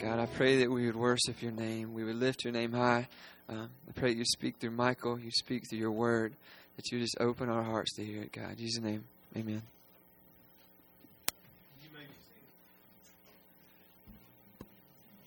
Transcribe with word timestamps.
God, 0.00 0.18
I 0.18 0.24
pray 0.24 0.60
that 0.60 0.70
we 0.70 0.86
would 0.86 0.96
worship 0.96 1.42
your 1.42 1.52
name. 1.52 1.92
We 1.92 2.04
would 2.04 2.16
lift 2.16 2.44
your 2.44 2.54
name 2.54 2.72
high. 2.72 3.06
Um, 3.50 3.68
I 3.86 3.92
pray 3.92 4.14
that 4.14 4.18
you 4.18 4.24
speak 4.24 4.56
through 4.56 4.70
Michael, 4.70 5.20
you 5.20 5.30
speak 5.30 5.64
through 5.68 5.78
your 5.78 5.90
word, 5.90 6.32
that 6.76 6.90
you 6.90 6.98
just 6.98 7.18
open 7.20 7.50
our 7.50 7.62
hearts 7.62 7.96
to 7.96 8.04
hear 8.04 8.22
it, 8.22 8.32
God. 8.32 8.52
In 8.52 8.56
Jesus' 8.56 8.82
name, 8.82 9.04
amen. 9.36 9.60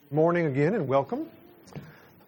morning 0.10 0.46
again 0.46 0.76
and 0.76 0.88
welcome. 0.88 1.28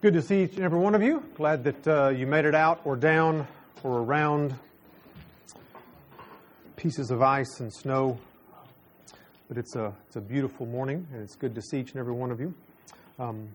Good 0.02 0.14
to 0.14 0.22
see 0.22 0.44
each 0.44 0.56
and 0.56 0.64
every 0.64 0.80
one 0.80 0.96
of 0.96 1.04
you. 1.04 1.24
Glad 1.36 1.64
that 1.66 1.88
uh, 1.88 2.10
you 2.10 2.26
made 2.26 2.46
it 2.46 2.56
out 2.56 2.82
or 2.84 2.96
down 2.96 3.48
or 3.84 4.00
around 4.00 4.56
pieces 6.76 7.12
of 7.12 7.22
ice 7.22 7.60
and 7.60 7.72
snow. 7.72 8.20
But 9.48 9.58
it's 9.58 9.76
a, 9.76 9.94
it's 10.08 10.16
a 10.16 10.22
beautiful 10.22 10.66
morning 10.66 11.08
and 11.14 11.22
it's 11.22 11.36
good 11.36 11.56
to 11.56 11.62
see 11.62 11.80
each 11.80 11.92
and 11.92 12.00
every 12.00 12.14
one 12.14 12.32
of 12.32 12.40
you. 12.40 12.54
Um, 13.20 13.50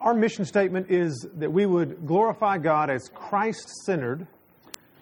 our 0.00 0.12
mission 0.12 0.44
statement 0.44 0.90
is 0.90 1.26
that 1.36 1.50
we 1.50 1.66
would 1.66 2.06
glorify 2.06 2.58
God 2.58 2.90
as 2.90 3.08
Christ 3.14 3.68
centered 3.84 4.26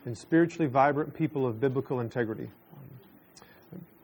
and 0.04 0.16
spiritually 0.16 0.68
vibrant 0.68 1.14
people 1.14 1.46
of 1.46 1.60
biblical 1.60 2.00
integrity. 2.00 2.50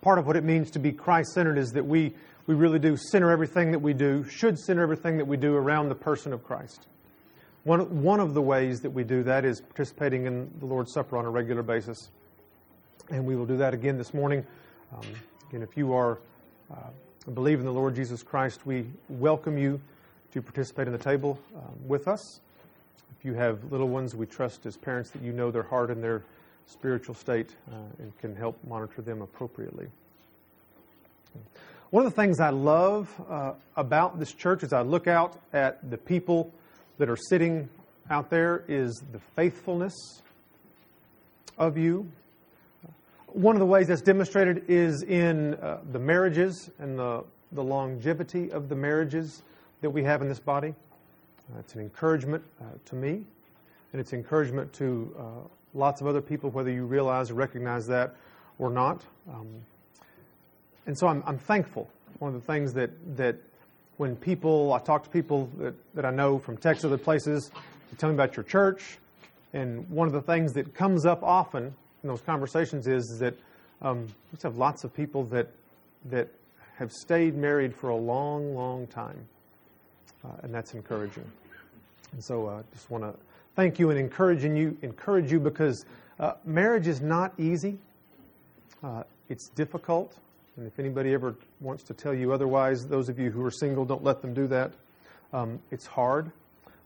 Part 0.00 0.18
of 0.18 0.26
what 0.26 0.36
it 0.36 0.44
means 0.44 0.70
to 0.72 0.78
be 0.78 0.92
Christ 0.92 1.32
centered 1.32 1.58
is 1.58 1.70
that 1.70 1.84
we 1.84 2.14
we 2.50 2.56
really 2.56 2.80
do 2.80 2.96
center 2.96 3.30
everything 3.30 3.70
that 3.70 3.78
we 3.78 3.92
do, 3.92 4.24
should 4.24 4.58
center 4.58 4.82
everything 4.82 5.18
that 5.18 5.24
we 5.24 5.36
do 5.36 5.54
around 5.54 5.88
the 5.88 5.94
person 5.94 6.32
of 6.32 6.42
Christ. 6.42 6.88
One, 7.62 8.02
one 8.02 8.18
of 8.18 8.34
the 8.34 8.42
ways 8.42 8.80
that 8.80 8.90
we 8.90 9.04
do 9.04 9.22
that 9.22 9.44
is 9.44 9.60
participating 9.60 10.26
in 10.26 10.50
the 10.58 10.66
Lord's 10.66 10.92
Supper 10.92 11.16
on 11.16 11.26
a 11.26 11.30
regular 11.30 11.62
basis. 11.62 12.08
And 13.08 13.24
we 13.24 13.36
will 13.36 13.46
do 13.46 13.58
that 13.58 13.72
again 13.72 13.98
this 13.98 14.12
morning. 14.12 14.44
Um, 14.92 15.06
again, 15.50 15.62
if 15.62 15.76
you 15.76 15.92
are 15.92 16.20
uh, 16.70 16.76
believe 17.34 17.58
in 17.58 17.64
the 17.64 17.72
Lord 17.72 17.96
Jesus 17.96 18.22
Christ, 18.22 18.64
we 18.64 18.86
welcome 19.08 19.58
you 19.58 19.80
to 20.32 20.40
participate 20.40 20.86
in 20.86 20.92
the 20.92 20.98
table 20.98 21.40
um, 21.56 21.88
with 21.88 22.06
us. 22.06 22.38
If 23.18 23.24
you 23.24 23.34
have 23.34 23.72
little 23.72 23.88
ones, 23.88 24.14
we 24.14 24.26
trust 24.26 24.64
as 24.66 24.76
parents 24.76 25.10
that 25.10 25.22
you 25.22 25.32
know 25.32 25.50
their 25.50 25.64
heart 25.64 25.90
and 25.90 26.00
their 26.00 26.22
spiritual 26.66 27.16
state 27.16 27.50
uh, 27.68 27.74
and 27.98 28.16
can 28.18 28.36
help 28.36 28.56
monitor 28.64 29.02
them 29.02 29.22
appropriately. 29.22 29.88
One 31.90 32.06
of 32.06 32.12
the 32.12 32.22
things 32.22 32.38
I 32.38 32.50
love 32.50 33.12
uh, 33.28 33.54
about 33.76 34.20
this 34.20 34.32
church 34.32 34.62
as 34.62 34.72
I 34.72 34.82
look 34.82 35.08
out 35.08 35.36
at 35.52 35.90
the 35.90 35.98
people 35.98 36.52
that 36.98 37.10
are 37.10 37.18
sitting 37.28 37.68
out 38.08 38.30
there 38.30 38.62
is 38.68 39.02
the 39.10 39.18
faithfulness 39.34 39.94
of 41.58 41.76
you. 41.76 42.08
One 43.32 43.54
of 43.54 43.60
the 43.60 43.66
ways 43.66 43.86
that's 43.86 44.02
demonstrated 44.02 44.64
is 44.66 45.04
in 45.04 45.54
uh, 45.54 45.78
the 45.92 46.00
marriages 46.00 46.68
and 46.80 46.98
the, 46.98 47.22
the 47.52 47.62
longevity 47.62 48.50
of 48.50 48.68
the 48.68 48.74
marriages 48.74 49.44
that 49.82 49.90
we 49.90 50.02
have 50.02 50.20
in 50.20 50.28
this 50.28 50.40
body. 50.40 50.74
Uh, 51.52 51.60
it's 51.60 51.74
an 51.74 51.80
encouragement 51.80 52.42
uh, 52.60 52.64
to 52.86 52.96
me, 52.96 53.22
and 53.92 54.00
it's 54.00 54.12
encouragement 54.12 54.72
to 54.72 55.14
uh, 55.16 55.22
lots 55.74 56.00
of 56.00 56.08
other 56.08 56.20
people, 56.20 56.50
whether 56.50 56.72
you 56.72 56.84
realize 56.84 57.30
or 57.30 57.34
recognize 57.34 57.86
that 57.86 58.16
or 58.58 58.68
not. 58.68 59.04
Um, 59.32 59.46
and 60.86 60.98
so 60.98 61.06
I'm, 61.06 61.22
I'm 61.24 61.38
thankful. 61.38 61.88
One 62.18 62.34
of 62.34 62.44
the 62.44 62.52
things 62.52 62.72
that, 62.72 62.90
that 63.16 63.36
when 63.96 64.16
people, 64.16 64.72
I 64.72 64.80
talk 64.80 65.04
to 65.04 65.10
people 65.10 65.48
that, 65.58 65.74
that 65.94 66.04
I 66.04 66.10
know 66.10 66.40
from 66.40 66.56
Texas, 66.56 66.84
other 66.84 66.98
places, 66.98 67.52
they 67.90 67.96
tell 67.96 68.08
me 68.08 68.16
about 68.16 68.36
your 68.36 68.44
church. 68.44 68.98
And 69.52 69.88
one 69.88 70.08
of 70.08 70.12
the 70.12 70.22
things 70.22 70.52
that 70.54 70.74
comes 70.74 71.06
up 71.06 71.22
often 71.22 71.74
in 72.02 72.08
those 72.08 72.20
conversations 72.22 72.86
is, 72.86 73.18
that 73.18 73.34
um, 73.82 74.06
we 74.32 74.38
have 74.42 74.56
lots 74.56 74.84
of 74.84 74.94
people 74.94 75.24
that, 75.24 75.48
that 76.06 76.28
have 76.76 76.92
stayed 76.92 77.36
married 77.36 77.74
for 77.74 77.90
a 77.90 77.96
long, 77.96 78.54
long 78.54 78.86
time. 78.86 79.26
Uh, 80.24 80.28
and 80.42 80.54
that's 80.54 80.74
encouraging. 80.74 81.24
And 82.12 82.22
so 82.22 82.48
I 82.48 82.54
uh, 82.54 82.62
just 82.72 82.90
want 82.90 83.04
to 83.04 83.14
thank 83.56 83.78
you 83.78 83.90
and 83.90 83.98
encouraging 83.98 84.56
you, 84.56 84.76
encourage 84.82 85.30
you 85.32 85.40
because 85.40 85.84
uh, 86.18 86.34
marriage 86.44 86.86
is 86.86 87.00
not 87.00 87.32
easy. 87.38 87.78
Uh, 88.82 89.02
it's 89.28 89.48
difficult. 89.50 90.14
And 90.56 90.66
if 90.66 90.78
anybody 90.78 91.14
ever 91.14 91.34
wants 91.60 91.82
to 91.84 91.94
tell 91.94 92.12
you 92.12 92.32
otherwise, 92.32 92.86
those 92.86 93.08
of 93.08 93.18
you 93.18 93.30
who 93.30 93.44
are 93.44 93.50
single, 93.50 93.84
don't 93.84 94.04
let 94.04 94.20
them 94.20 94.34
do 94.34 94.46
that. 94.48 94.72
Um, 95.32 95.60
it's 95.70 95.86
hard, 95.86 96.30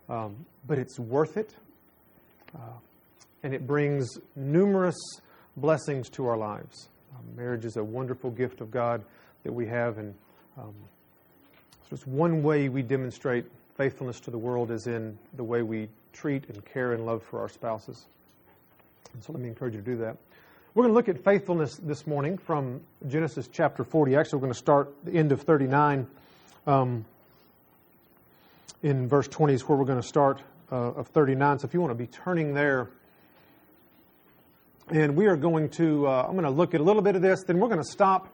um, 0.08 0.36
but 0.66 0.78
it's 0.78 0.98
worth 0.98 1.36
it. 1.36 1.54
And 3.44 3.54
it 3.54 3.64
brings 3.64 4.18
numerous 4.34 4.96
blessings 5.56 6.10
to 6.10 6.26
our 6.26 6.36
lives. 6.36 6.88
Um, 7.14 7.36
marriage 7.36 7.64
is 7.64 7.76
a 7.76 7.84
wonderful 7.84 8.30
gift 8.30 8.60
of 8.60 8.72
God 8.72 9.04
that 9.44 9.52
we 9.52 9.66
have, 9.66 9.98
and 9.98 10.14
um, 10.58 10.74
so 11.82 11.88
it's 11.92 12.06
one 12.06 12.42
way 12.42 12.68
we 12.68 12.82
demonstrate 12.82 13.44
faithfulness 13.76 14.18
to 14.20 14.30
the 14.30 14.38
world 14.38 14.70
is 14.70 14.86
in 14.86 15.18
the 15.36 15.44
way 15.44 15.62
we 15.62 15.88
treat 16.12 16.48
and 16.48 16.64
care 16.64 16.92
and 16.92 17.04
love 17.04 17.22
for 17.22 17.40
our 17.40 17.48
spouses. 17.48 18.06
And 19.12 19.22
so 19.22 19.32
let 19.32 19.42
me 19.42 19.48
encourage 19.48 19.74
you 19.74 19.80
to 19.80 19.86
do 19.86 19.96
that. 19.98 20.16
We're 20.74 20.84
going 20.84 20.92
to 20.92 20.94
look 20.94 21.08
at 21.08 21.22
faithfulness 21.22 21.76
this 21.76 22.06
morning 22.06 22.38
from 22.38 22.80
Genesis 23.06 23.48
chapter 23.52 23.84
40. 23.84 24.16
Actually, 24.16 24.38
we're 24.38 24.46
going 24.46 24.52
to 24.52 24.58
start 24.58 24.92
the 25.04 25.12
end 25.12 25.30
of 25.30 25.42
39. 25.42 26.06
Um, 26.66 27.04
in 28.82 29.08
verse 29.08 29.28
20 29.28 29.54
is 29.54 29.68
where 29.68 29.78
we're 29.78 29.84
going 29.84 30.00
to 30.00 30.06
start 30.06 30.40
uh, 30.72 30.92
of 30.92 31.08
39. 31.08 31.60
So 31.60 31.66
if 31.66 31.74
you 31.74 31.80
want 31.80 31.92
to 31.92 31.94
be 31.94 32.06
turning 32.06 32.54
there, 32.54 32.90
and 34.88 35.16
we 35.16 35.26
are 35.26 35.36
going 35.36 35.68
to, 35.70 36.06
uh, 36.06 36.26
I'm 36.26 36.32
going 36.32 36.44
to 36.44 36.50
look 36.50 36.74
at 36.74 36.80
a 36.80 36.84
little 36.84 37.02
bit 37.02 37.16
of 37.16 37.22
this, 37.22 37.44
then 37.44 37.58
we're 37.58 37.68
going 37.68 37.82
to 37.82 37.90
stop 37.90 38.28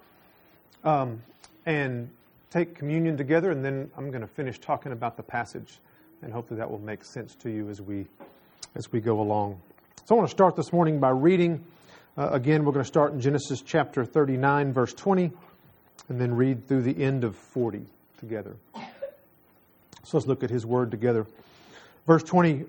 um, 0.84 1.22
and 1.66 2.10
take 2.50 2.74
communion 2.74 3.16
together, 3.16 3.50
and 3.50 3.64
then 3.64 3.90
I'm 3.96 4.10
going 4.10 4.22
to 4.22 4.28
finish 4.28 4.58
talking 4.58 4.92
about 4.92 5.16
the 5.16 5.22
passage, 5.22 5.78
and 6.22 6.32
hopefully 6.32 6.58
that 6.58 6.70
will 6.70 6.80
make 6.80 7.04
sense 7.04 7.34
to 7.36 7.50
you 7.50 7.68
as 7.68 7.80
we 7.80 8.06
as 8.76 8.92
we 8.92 9.00
go 9.00 9.20
along. 9.20 9.60
So 10.04 10.14
I 10.14 10.18
want 10.18 10.28
to 10.28 10.34
start 10.34 10.54
this 10.54 10.72
morning 10.72 11.00
by 11.00 11.10
reading 11.10 11.64
uh, 12.16 12.28
again, 12.32 12.64
we're 12.64 12.72
going 12.72 12.84
to 12.84 12.88
start 12.88 13.12
in 13.12 13.20
Genesis 13.20 13.62
chapter 13.62 14.04
39, 14.04 14.72
verse 14.72 14.92
20, 14.92 15.30
and 16.08 16.20
then 16.20 16.34
read 16.34 16.66
through 16.66 16.82
the 16.82 17.02
end 17.02 17.24
of 17.24 17.36
40 17.36 17.86
together. 18.18 18.56
So 20.02 20.18
let's 20.18 20.26
look 20.26 20.42
at 20.42 20.50
his 20.50 20.66
word 20.66 20.90
together. 20.90 21.26
Verse 22.06 22.22
20, 22.24 22.64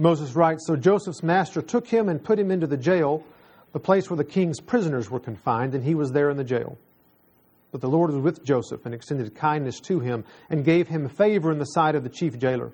Moses 0.00 0.34
writes 0.34 0.66
So 0.66 0.76
Joseph's 0.76 1.22
master 1.22 1.60
took 1.60 1.86
him 1.86 2.08
and 2.08 2.22
put 2.22 2.38
him 2.38 2.50
into 2.50 2.66
the 2.66 2.76
jail, 2.76 3.22
the 3.72 3.78
place 3.78 4.08
where 4.08 4.16
the 4.16 4.24
king's 4.24 4.58
prisoners 4.58 5.10
were 5.10 5.20
confined, 5.20 5.74
and 5.74 5.84
he 5.84 5.94
was 5.94 6.12
there 6.12 6.30
in 6.30 6.36
the 6.36 6.44
jail. 6.44 6.78
But 7.70 7.82
the 7.82 7.88
Lord 7.88 8.10
was 8.10 8.20
with 8.20 8.44
Joseph 8.44 8.84
and 8.86 8.94
extended 8.94 9.34
kindness 9.34 9.78
to 9.80 10.00
him 10.00 10.24
and 10.48 10.64
gave 10.64 10.88
him 10.88 11.08
favor 11.08 11.52
in 11.52 11.58
the 11.58 11.66
sight 11.66 11.94
of 11.94 12.02
the 12.02 12.08
chief 12.08 12.38
jailer. 12.38 12.72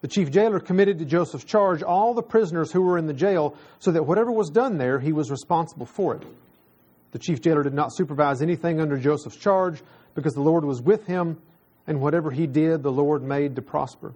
The 0.00 0.08
chief 0.08 0.30
jailer 0.30 0.60
committed 0.60 0.98
to 0.98 1.04
Joseph's 1.04 1.44
charge 1.44 1.82
all 1.82 2.14
the 2.14 2.22
prisoners 2.22 2.72
who 2.72 2.80
were 2.80 2.96
in 2.96 3.06
the 3.06 3.12
jail 3.12 3.54
so 3.78 3.92
that 3.92 4.06
whatever 4.06 4.32
was 4.32 4.48
done 4.48 4.78
there, 4.78 4.98
he 4.98 5.12
was 5.12 5.30
responsible 5.30 5.86
for 5.86 6.16
it. 6.16 6.22
The 7.12 7.18
chief 7.18 7.42
jailer 7.42 7.62
did 7.62 7.74
not 7.74 7.94
supervise 7.94 8.40
anything 8.40 8.80
under 8.80 8.96
Joseph's 8.96 9.36
charge 9.36 9.82
because 10.14 10.32
the 10.32 10.40
Lord 10.40 10.64
was 10.64 10.80
with 10.80 11.06
him, 11.06 11.38
and 11.86 12.00
whatever 12.00 12.30
he 12.30 12.46
did, 12.46 12.82
the 12.82 12.90
Lord 12.90 13.22
made 13.22 13.56
to 13.56 13.62
prosper. 13.62 14.14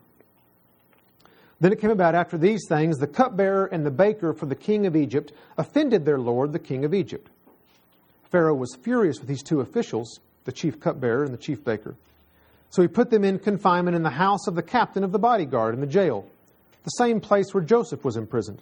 Then 1.65 1.73
it 1.73 1.81
came 1.81 1.89
about 1.89 2.15
after 2.15 2.37
these 2.37 2.67
things, 2.69 2.99
the 2.99 3.07
cupbearer 3.07 3.65
and 3.65 3.87
the 3.87 3.91
baker 3.91 4.35
for 4.35 4.45
the 4.45 4.55
king 4.55 4.85
of 4.85 4.95
Egypt 4.95 5.33
offended 5.57 6.05
their 6.05 6.19
lord, 6.19 6.53
the 6.53 6.59
king 6.59 6.85
of 6.85 6.93
Egypt. 6.93 7.31
Pharaoh 8.31 8.55
was 8.55 8.77
furious 8.83 9.19
with 9.19 9.29
these 9.29 9.43
two 9.43 9.63
officials, 9.63 10.21
the 10.45 10.53
chief 10.53 10.79
cupbearer 10.79 11.25
and 11.25 11.33
the 11.33 11.39
chief 11.39 11.65
baker. 11.65 11.95
So 12.69 12.83
he 12.83 12.89
put 12.89 13.09
them 13.09 13.25
in 13.25 13.39
confinement 13.39 13.97
in 13.97 14.03
the 14.03 14.11
house 14.11 14.47
of 14.47 14.57
the 14.57 14.63
captain 14.63 15.05
of 15.05 15.13
the 15.13 15.19
bodyguard 15.19 15.73
in 15.73 15.81
the 15.81 15.87
jail, 15.87 16.27
the 16.83 16.91
same 16.91 17.19
place 17.19 17.55
where 17.55 17.65
Joseph 17.65 18.05
was 18.05 18.19
imprisoned. 18.19 18.61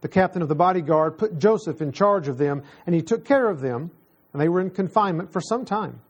The 0.00 0.08
captain 0.08 0.42
of 0.42 0.48
the 0.48 0.56
bodyguard 0.56 1.18
put 1.18 1.38
Joseph 1.38 1.80
in 1.80 1.92
charge 1.92 2.26
of 2.26 2.36
them, 2.36 2.64
and 2.84 2.96
he 2.96 3.02
took 3.02 3.24
care 3.24 3.48
of 3.48 3.60
them, 3.60 3.92
and 4.32 4.42
they 4.42 4.48
were 4.48 4.60
in 4.60 4.70
confinement 4.70 5.32
for 5.32 5.40
some 5.40 5.64
time. 5.64 6.00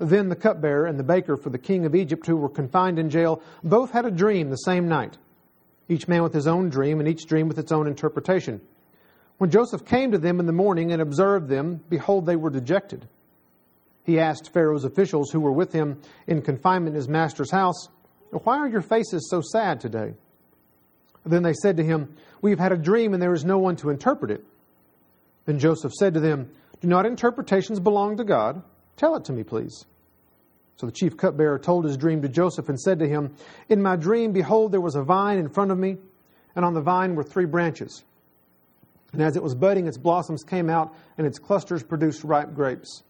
Then 0.00 0.30
the 0.30 0.36
cupbearer 0.36 0.86
and 0.86 0.98
the 0.98 1.04
baker 1.04 1.36
for 1.36 1.50
the 1.50 1.58
king 1.58 1.84
of 1.84 1.94
Egypt, 1.94 2.26
who 2.26 2.36
were 2.36 2.48
confined 2.48 2.98
in 2.98 3.10
jail, 3.10 3.42
both 3.62 3.90
had 3.90 4.06
a 4.06 4.10
dream 4.10 4.48
the 4.48 4.56
same 4.56 4.88
night, 4.88 5.18
each 5.90 6.08
man 6.08 6.22
with 6.22 6.32
his 6.32 6.46
own 6.46 6.70
dream, 6.70 7.00
and 7.00 7.08
each 7.08 7.26
dream 7.26 7.48
with 7.48 7.58
its 7.58 7.70
own 7.70 7.86
interpretation. 7.86 8.62
When 9.36 9.50
Joseph 9.50 9.84
came 9.84 10.10
to 10.12 10.18
them 10.18 10.40
in 10.40 10.46
the 10.46 10.52
morning 10.52 10.90
and 10.90 11.02
observed 11.02 11.48
them, 11.48 11.82
behold, 11.90 12.24
they 12.24 12.36
were 12.36 12.48
dejected. 12.48 13.06
He 14.04 14.18
asked 14.18 14.54
Pharaoh's 14.54 14.86
officials 14.86 15.30
who 15.30 15.40
were 15.40 15.52
with 15.52 15.72
him 15.72 16.00
in 16.26 16.40
confinement 16.40 16.94
in 16.94 16.96
his 16.96 17.08
master's 17.08 17.50
house, 17.50 17.88
Why 18.30 18.56
are 18.56 18.68
your 18.68 18.80
faces 18.80 19.28
so 19.28 19.42
sad 19.42 19.80
today? 19.80 20.14
Then 21.26 21.42
they 21.42 21.52
said 21.52 21.76
to 21.76 21.84
him, 21.84 22.16
We 22.40 22.50
have 22.52 22.58
had 22.58 22.72
a 22.72 22.78
dream 22.78 23.12
and 23.12 23.22
there 23.22 23.34
is 23.34 23.44
no 23.44 23.58
one 23.58 23.76
to 23.76 23.90
interpret 23.90 24.30
it. 24.30 24.46
Then 25.44 25.58
Joseph 25.58 25.92
said 25.92 26.14
to 26.14 26.20
them, 26.20 26.50
Do 26.80 26.88
not 26.88 27.04
interpretations 27.04 27.80
belong 27.80 28.16
to 28.16 28.24
God? 28.24 28.62
Tell 29.00 29.16
it 29.16 29.24
to 29.24 29.32
me, 29.32 29.42
please. 29.44 29.86
So 30.76 30.84
the 30.84 30.92
chief 30.92 31.16
cupbearer 31.16 31.58
told 31.58 31.86
his 31.86 31.96
dream 31.96 32.20
to 32.20 32.28
Joseph 32.28 32.68
and 32.68 32.78
said 32.78 32.98
to 32.98 33.08
him, 33.08 33.34
In 33.70 33.80
my 33.80 33.96
dream, 33.96 34.30
behold, 34.30 34.72
there 34.72 34.80
was 34.82 34.94
a 34.94 35.02
vine 35.02 35.38
in 35.38 35.48
front 35.48 35.70
of 35.70 35.78
me, 35.78 35.96
and 36.54 36.66
on 36.66 36.74
the 36.74 36.82
vine 36.82 37.14
were 37.14 37.22
three 37.22 37.46
branches. 37.46 38.04
And 39.14 39.22
as 39.22 39.36
it 39.36 39.42
was 39.42 39.54
budding, 39.54 39.86
its 39.86 39.96
blossoms 39.96 40.44
came 40.44 40.68
out, 40.68 40.94
and 41.16 41.26
its 41.26 41.38
clusters 41.38 41.82
produced 41.82 42.24
ripe 42.24 42.52
grapes. 42.52 43.02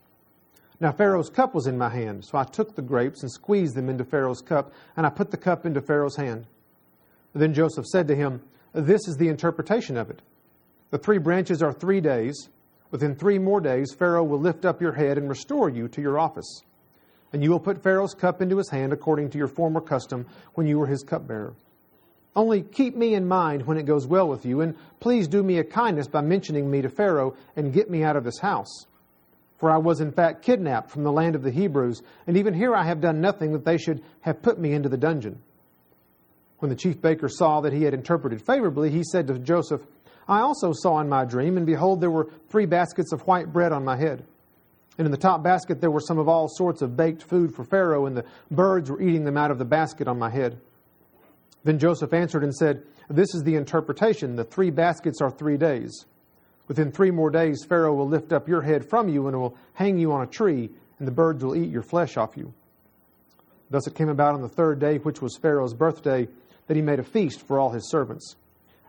Now 0.78 0.92
Pharaoh's 0.92 1.28
cup 1.28 1.56
was 1.56 1.66
in 1.66 1.76
my 1.76 1.88
hand, 1.88 2.24
so 2.24 2.38
I 2.38 2.44
took 2.44 2.76
the 2.76 2.82
grapes 2.82 3.22
and 3.22 3.32
squeezed 3.32 3.74
them 3.74 3.88
into 3.88 4.04
Pharaoh's 4.04 4.42
cup, 4.42 4.72
and 4.96 5.04
I 5.04 5.10
put 5.10 5.32
the 5.32 5.36
cup 5.36 5.66
into 5.66 5.80
Pharaoh's 5.80 6.14
hand. 6.14 6.46
Then 7.32 7.52
Joseph 7.52 7.86
said 7.86 8.06
to 8.06 8.14
him, 8.14 8.42
This 8.72 9.08
is 9.08 9.16
the 9.16 9.26
interpretation 9.26 9.96
of 9.96 10.08
it. 10.08 10.22
The 10.90 10.98
three 10.98 11.18
branches 11.18 11.64
are 11.64 11.72
three 11.72 12.00
days. 12.00 12.48
Within 12.90 13.14
three 13.14 13.38
more 13.38 13.60
days, 13.60 13.94
Pharaoh 13.96 14.24
will 14.24 14.40
lift 14.40 14.64
up 14.64 14.80
your 14.80 14.92
head 14.92 15.16
and 15.16 15.28
restore 15.28 15.68
you 15.68 15.88
to 15.88 16.00
your 16.00 16.18
office. 16.18 16.62
And 17.32 17.42
you 17.42 17.50
will 17.50 17.60
put 17.60 17.82
Pharaoh's 17.82 18.14
cup 18.14 18.42
into 18.42 18.56
his 18.56 18.70
hand 18.70 18.92
according 18.92 19.30
to 19.30 19.38
your 19.38 19.46
former 19.46 19.80
custom 19.80 20.26
when 20.54 20.66
you 20.66 20.78
were 20.78 20.86
his 20.86 21.04
cupbearer. 21.04 21.54
Only 22.34 22.62
keep 22.62 22.96
me 22.96 23.14
in 23.14 23.26
mind 23.26 23.66
when 23.66 23.76
it 23.76 23.86
goes 23.86 24.06
well 24.06 24.28
with 24.28 24.44
you, 24.44 24.60
and 24.60 24.76
please 25.00 25.28
do 25.28 25.42
me 25.42 25.58
a 25.58 25.64
kindness 25.64 26.08
by 26.08 26.20
mentioning 26.20 26.70
me 26.70 26.82
to 26.82 26.88
Pharaoh 26.88 27.34
and 27.56 27.72
get 27.72 27.90
me 27.90 28.02
out 28.02 28.16
of 28.16 28.24
this 28.24 28.38
house. 28.38 28.86
For 29.58 29.70
I 29.70 29.78
was 29.78 30.00
in 30.00 30.12
fact 30.12 30.42
kidnapped 30.42 30.90
from 30.90 31.02
the 31.02 31.12
land 31.12 31.34
of 31.34 31.42
the 31.42 31.50
Hebrews, 31.50 32.02
and 32.26 32.36
even 32.36 32.54
here 32.54 32.74
I 32.74 32.84
have 32.84 33.00
done 33.00 33.20
nothing 33.20 33.52
that 33.52 33.64
they 33.64 33.78
should 33.78 34.02
have 34.20 34.42
put 34.42 34.58
me 34.58 34.72
into 34.72 34.88
the 34.88 34.96
dungeon. 34.96 35.40
When 36.60 36.70
the 36.70 36.76
chief 36.76 37.00
baker 37.00 37.28
saw 37.28 37.60
that 37.62 37.72
he 37.72 37.82
had 37.82 37.94
interpreted 37.94 38.42
favorably, 38.42 38.90
he 38.90 39.02
said 39.02 39.26
to 39.26 39.38
Joseph, 39.38 39.82
I 40.28 40.40
also 40.40 40.72
saw 40.72 41.00
in 41.00 41.08
my 41.08 41.24
dream, 41.24 41.56
and 41.56 41.66
behold, 41.66 42.00
there 42.00 42.10
were 42.10 42.30
three 42.48 42.66
baskets 42.66 43.12
of 43.12 43.22
white 43.22 43.52
bread 43.52 43.72
on 43.72 43.84
my 43.84 43.96
head. 43.96 44.24
And 44.98 45.06
in 45.06 45.12
the 45.12 45.18
top 45.18 45.42
basket 45.42 45.80
there 45.80 45.90
were 45.90 46.00
some 46.00 46.18
of 46.18 46.28
all 46.28 46.48
sorts 46.48 46.82
of 46.82 46.96
baked 46.96 47.22
food 47.22 47.54
for 47.54 47.64
Pharaoh, 47.64 48.06
and 48.06 48.16
the 48.16 48.24
birds 48.50 48.90
were 48.90 49.00
eating 49.00 49.24
them 49.24 49.36
out 49.36 49.50
of 49.50 49.58
the 49.58 49.64
basket 49.64 50.06
on 50.08 50.18
my 50.18 50.30
head. 50.30 50.60
Then 51.64 51.78
Joseph 51.78 52.12
answered 52.12 52.44
and 52.44 52.54
said, 52.54 52.82
This 53.08 53.34
is 53.34 53.42
the 53.42 53.56
interpretation. 53.56 54.36
The 54.36 54.44
three 54.44 54.70
baskets 54.70 55.20
are 55.20 55.30
three 55.30 55.56
days. 55.56 56.06
Within 56.68 56.92
three 56.92 57.10
more 57.10 57.30
days, 57.30 57.64
Pharaoh 57.68 57.94
will 57.94 58.08
lift 58.08 58.32
up 58.32 58.48
your 58.48 58.62
head 58.62 58.88
from 58.88 59.08
you 59.08 59.26
and 59.26 59.36
will 59.36 59.56
hang 59.74 59.98
you 59.98 60.12
on 60.12 60.22
a 60.22 60.26
tree, 60.26 60.70
and 60.98 61.08
the 61.08 61.12
birds 61.12 61.42
will 61.42 61.56
eat 61.56 61.70
your 61.70 61.82
flesh 61.82 62.16
off 62.16 62.36
you. 62.36 62.54
Thus 63.70 63.86
it 63.86 63.94
came 63.94 64.08
about 64.08 64.34
on 64.34 64.42
the 64.42 64.48
third 64.48 64.78
day, 64.78 64.98
which 64.98 65.22
was 65.22 65.36
Pharaoh's 65.36 65.74
birthday, 65.74 66.28
that 66.66 66.76
he 66.76 66.82
made 66.82 66.98
a 66.98 67.04
feast 67.04 67.46
for 67.46 67.58
all 67.58 67.70
his 67.70 67.88
servants. 67.90 68.36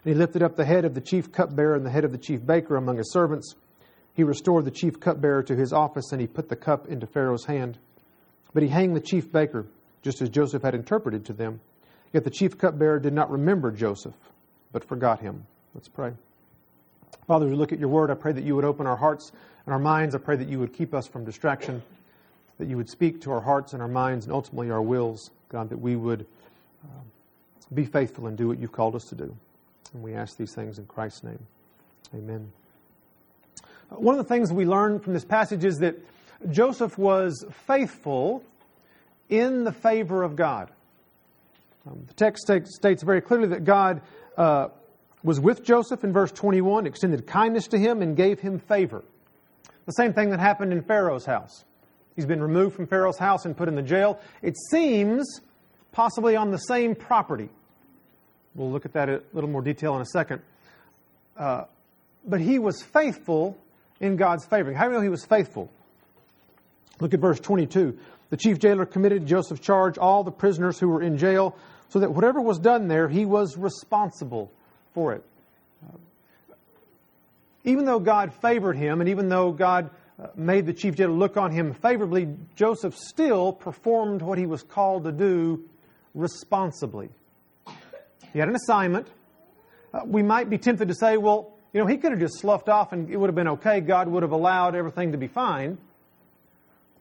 And 0.03 0.13
he 0.13 0.19
lifted 0.19 0.42
up 0.42 0.56
the 0.56 0.65
head 0.65 0.86
of 0.86 0.95
the 0.95 1.01
chief 1.01 1.31
cupbearer 1.31 1.75
and 1.75 1.86
the 1.86 1.92
head 1.92 2.06
of 2.06 2.12
the 2.12 2.18
chief 2.18 2.45
baker 2.45 2.75
among 2.75 2.98
his 2.98 3.12
servants. 3.12 3.56
He 4.13 4.24
restored 4.24 4.65
the 4.65 4.71
chief 4.71 5.00
cupbearer 5.00 5.44
to 5.44 5.56
his 5.56 5.71
office, 5.71 6.12
and 6.12 6.19
he 6.19 6.27
put 6.27 6.50
the 6.50 6.56
cup 6.56 6.88
into 6.88 7.07
Pharaoh's 7.07 7.45
hand. 7.45 7.77
But 8.53 8.63
he 8.63 8.69
hanged 8.69 8.95
the 8.95 9.01
chief 9.01 9.31
baker, 9.31 9.65
just 10.01 10.21
as 10.21 10.30
Joseph 10.30 10.63
had 10.63 10.75
interpreted 10.75 11.25
to 11.25 11.33
them. 11.33 11.62
Yet 12.13 12.24
the 12.24 12.30
chief 12.30 12.57
cupbearer 12.57 13.00
did 13.00 13.13
not 13.13 13.31
remember 13.31 13.71
Joseph, 13.71 14.15
but 14.71 14.83
forgot 14.83 15.21
him. 15.21 15.45
Let's 15.74 15.88
pray. 15.88 16.12
Father, 17.27 17.48
we 17.48 17.56
look 17.56 17.71
at 17.71 17.80
your 17.80 17.89
word, 17.89 18.12
I 18.12 18.15
pray 18.15 18.33
that 18.33 18.44
you 18.44 18.56
would 18.56 18.65
open 18.65 18.88
our 18.88 18.98
hearts 18.98 19.31
and 19.65 19.74
our 19.74 19.80
minds. 19.80 20.15
I 20.15 20.18
pray 20.18 20.36
that 20.36 20.50
you 20.50 20.59
would 20.59 20.74
keep 20.74 20.94
us 20.94 21.07
from 21.07 21.24
distraction, 21.24 21.81
that 22.57 22.68
you 22.68 22.75
would 22.75 22.89
speak 22.89 23.21
to 23.21 23.31
our 23.31 23.42
hearts 23.42 23.74
and 23.74 23.81
our 23.81 23.88
minds 23.88 24.25
and 24.25 24.33
ultimately 24.33 24.71
our 24.71 24.81
wills, 24.81 25.31
God, 25.50 25.69
that 25.69 25.80
we 25.80 25.95
would 25.95 26.25
uh, 26.83 27.01
be 27.74 27.86
faithful 27.86 28.27
and 28.27 28.38
do 28.38 28.48
what 28.48 28.59
you've 28.59 28.71
called 28.71 28.95
us 28.95 29.06
to 29.06 29.15
do. 29.15 29.36
And 29.93 30.03
we 30.03 30.13
ask 30.13 30.38
these 30.38 30.53
things 30.53 30.79
in 30.79 30.85
Christ's 30.85 31.23
name. 31.23 31.45
Amen. 32.15 32.51
One 33.89 34.17
of 34.17 34.25
the 34.25 34.33
things 34.33 34.53
we 34.53 34.65
learn 34.65 34.99
from 34.99 35.13
this 35.13 35.25
passage 35.25 35.65
is 35.65 35.79
that 35.79 35.95
Joseph 36.49 36.97
was 36.97 37.45
faithful 37.67 38.43
in 39.29 39.63
the 39.63 39.71
favor 39.71 40.23
of 40.23 40.35
God. 40.35 40.71
Um, 41.89 42.03
the 42.07 42.13
text 42.13 42.43
states 42.43 43.03
very 43.03 43.21
clearly 43.21 43.47
that 43.49 43.63
God 43.63 44.01
uh, 44.38 44.69
was 45.23 45.39
with 45.39 45.63
Joseph 45.63 46.03
in 46.03 46.13
verse 46.13 46.31
21, 46.31 46.85
extended 46.85 47.27
kindness 47.27 47.67
to 47.69 47.77
him, 47.77 48.01
and 48.01 48.15
gave 48.15 48.39
him 48.39 48.59
favor. 48.59 49.03
The 49.85 49.93
same 49.93 50.13
thing 50.13 50.29
that 50.29 50.39
happened 50.39 50.71
in 50.71 50.83
Pharaoh's 50.83 51.25
house. 51.25 51.65
He's 52.15 52.25
been 52.25 52.41
removed 52.41 52.75
from 52.75 52.88
Pharaoh's 52.88 53.17
house 53.17 53.45
and 53.45 53.55
put 53.57 53.67
in 53.67 53.75
the 53.75 53.81
jail. 53.81 54.19
It 54.41 54.55
seems 54.69 55.41
possibly 55.91 56.35
on 56.35 56.51
the 56.51 56.57
same 56.57 56.95
property. 56.95 57.49
We'll 58.56 58.71
look 58.71 58.86
at 58.86 58.94
that 58.94 59.09
in 59.09 59.15
a 59.15 59.21
little 59.33 59.50
more 59.50 59.62
detail 59.62 59.95
in 59.95 60.01
a 60.01 60.06
second. 60.06 60.42
Uh, 61.38 61.65
but 62.25 62.42
he 62.42 62.59
was 62.59 62.81
faithful 62.81 63.57
in 64.00 64.15
God's 64.15 64.45
favoring. 64.45 64.75
How 64.75 64.86
do 64.86 64.92
you 64.92 64.98
know 64.98 65.01
he 65.01 65.09
was 65.09 65.25
faithful? 65.25 65.69
Look 67.00 67.13
at 67.13 67.19
verse 67.19 67.39
22. 67.39 67.98
The 68.30 68.38
chief 68.38 68.59
jailer 68.59 68.86
committed 68.86 69.25
Joseph's 69.25 69.62
charge 69.62 69.98
all 69.98 70.24
the 70.24 70.31
prisoners 70.31 70.80
who 70.80 70.88
were 70.88 71.01
in 71.01 71.18
jail, 71.18 71.56
so 71.89 72.00
that 72.00 72.12
whatever 72.12 72.42
was 72.42 72.59
done 72.59 72.88
there, 72.88 73.09
he 73.09 73.25
was 73.25 73.57
responsible 73.57 74.51
for 74.94 75.13
it. 75.13 75.24
Uh, 75.86 75.98
even 77.63 77.86
though 77.86 78.00
God 78.00 78.33
favored 78.33 78.77
him, 78.77 79.01
and 79.01 79.09
even 79.09 79.30
though 79.30 79.51
God 79.51 79.89
uh, 80.19 80.27
made 80.36 80.65
the 80.65 80.74
chief 80.74 80.95
jailer 80.95 81.13
look 81.13 81.38
on 81.38 81.51
him 81.51 81.74
favorably, 81.74 82.30
Joseph 82.56 82.95
still 82.95 83.51
performed 83.51 84.21
what 84.21 84.38
he 84.38 84.45
was 84.45 84.63
called 84.63 85.03
to 85.06 85.12
do 85.12 85.63
responsibly. 86.13 87.09
He 88.33 88.39
had 88.39 88.48
an 88.48 88.56
assignment. 88.56 89.07
Uh, 89.94 90.01
we 90.06 90.24
might 90.24 90.50
be 90.50 90.57
tempted 90.57 90.88
to 90.88 90.95
say, 90.95 91.18
well, 91.18 91.54
you 91.74 91.81
know, 91.81 91.88
he 91.88 91.98
could 91.98 92.12
have 92.12 92.19
just 92.19 92.39
sloughed 92.39 92.69
off 92.69 92.92
and 92.92 93.10
it 93.10 93.18
would 93.18 93.28
have 93.28 93.36
been 93.36 93.48
okay. 93.48 93.80
God 93.80 94.07
would 94.07 94.24
have 94.24 94.31
allowed 94.31 94.75
everything 94.75 95.12
to 95.12 95.18
be 95.18 95.28
fine. 95.28 95.78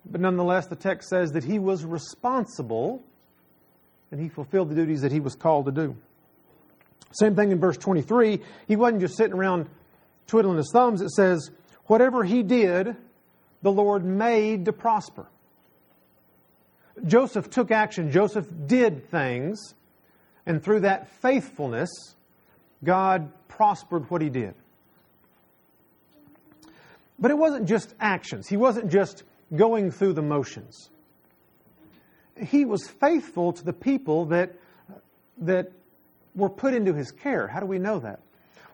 But 0.09 0.21
nonetheless, 0.21 0.67
the 0.67 0.77
text 0.77 1.09
says 1.09 1.32
that 1.32 1.44
he 1.44 1.59
was 1.59 1.85
responsible 1.85 3.03
and 4.11 4.21
he 4.21 4.29
fulfilled 4.29 4.71
the 4.71 4.75
duties 4.75 5.03
that 5.03 5.12
he 5.12 5.21
was 5.21 5.35
called 5.35 5.67
to 5.67 5.73
do. 5.73 5.97
Same 7.12 7.35
thing 7.35 7.50
in 7.50 7.59
verse 7.59 7.76
23. 7.76 8.41
He 8.69 8.76
wasn't 8.76 9.00
just 9.00 9.17
sitting 9.17 9.35
around 9.35 9.69
twiddling 10.26 10.56
his 10.56 10.71
thumbs. 10.73 11.00
It 11.00 11.11
says, 11.11 11.50
whatever 11.87 12.23
he 12.25 12.43
did, 12.43 12.97
the 13.62 13.73
Lord 13.73 14.05
made 14.05 14.65
to 14.67 14.73
prosper. 14.73 15.26
Joseph 17.05 17.50
took 17.50 17.71
action. 17.71 18.11
Joseph 18.11 18.47
did 18.67 19.11
things. 19.11 19.75
And 20.50 20.61
through 20.61 20.81
that 20.81 21.06
faithfulness, 21.23 22.17
God 22.82 23.31
prospered 23.47 24.11
what 24.11 24.20
he 24.20 24.29
did. 24.29 24.55
But 27.20 27.31
it 27.31 27.38
wasn't 27.38 27.69
just 27.69 27.94
actions. 28.00 28.49
He 28.49 28.56
wasn't 28.56 28.91
just 28.91 29.23
going 29.55 29.93
through 29.93 30.14
the 30.14 30.23
motions. 30.23 30.91
He 32.37 32.64
was 32.64 32.88
faithful 32.88 33.52
to 33.52 33.64
the 33.64 33.73
people 33.73 34.25
that, 34.25 34.56
that 35.38 35.70
were 36.35 36.50
put 36.50 36.75
into 36.75 36.94
his 36.94 37.12
care. 37.12 37.47
How 37.47 37.61
do 37.61 37.67
we 37.67 37.79
know 37.79 38.00
that? 38.00 38.19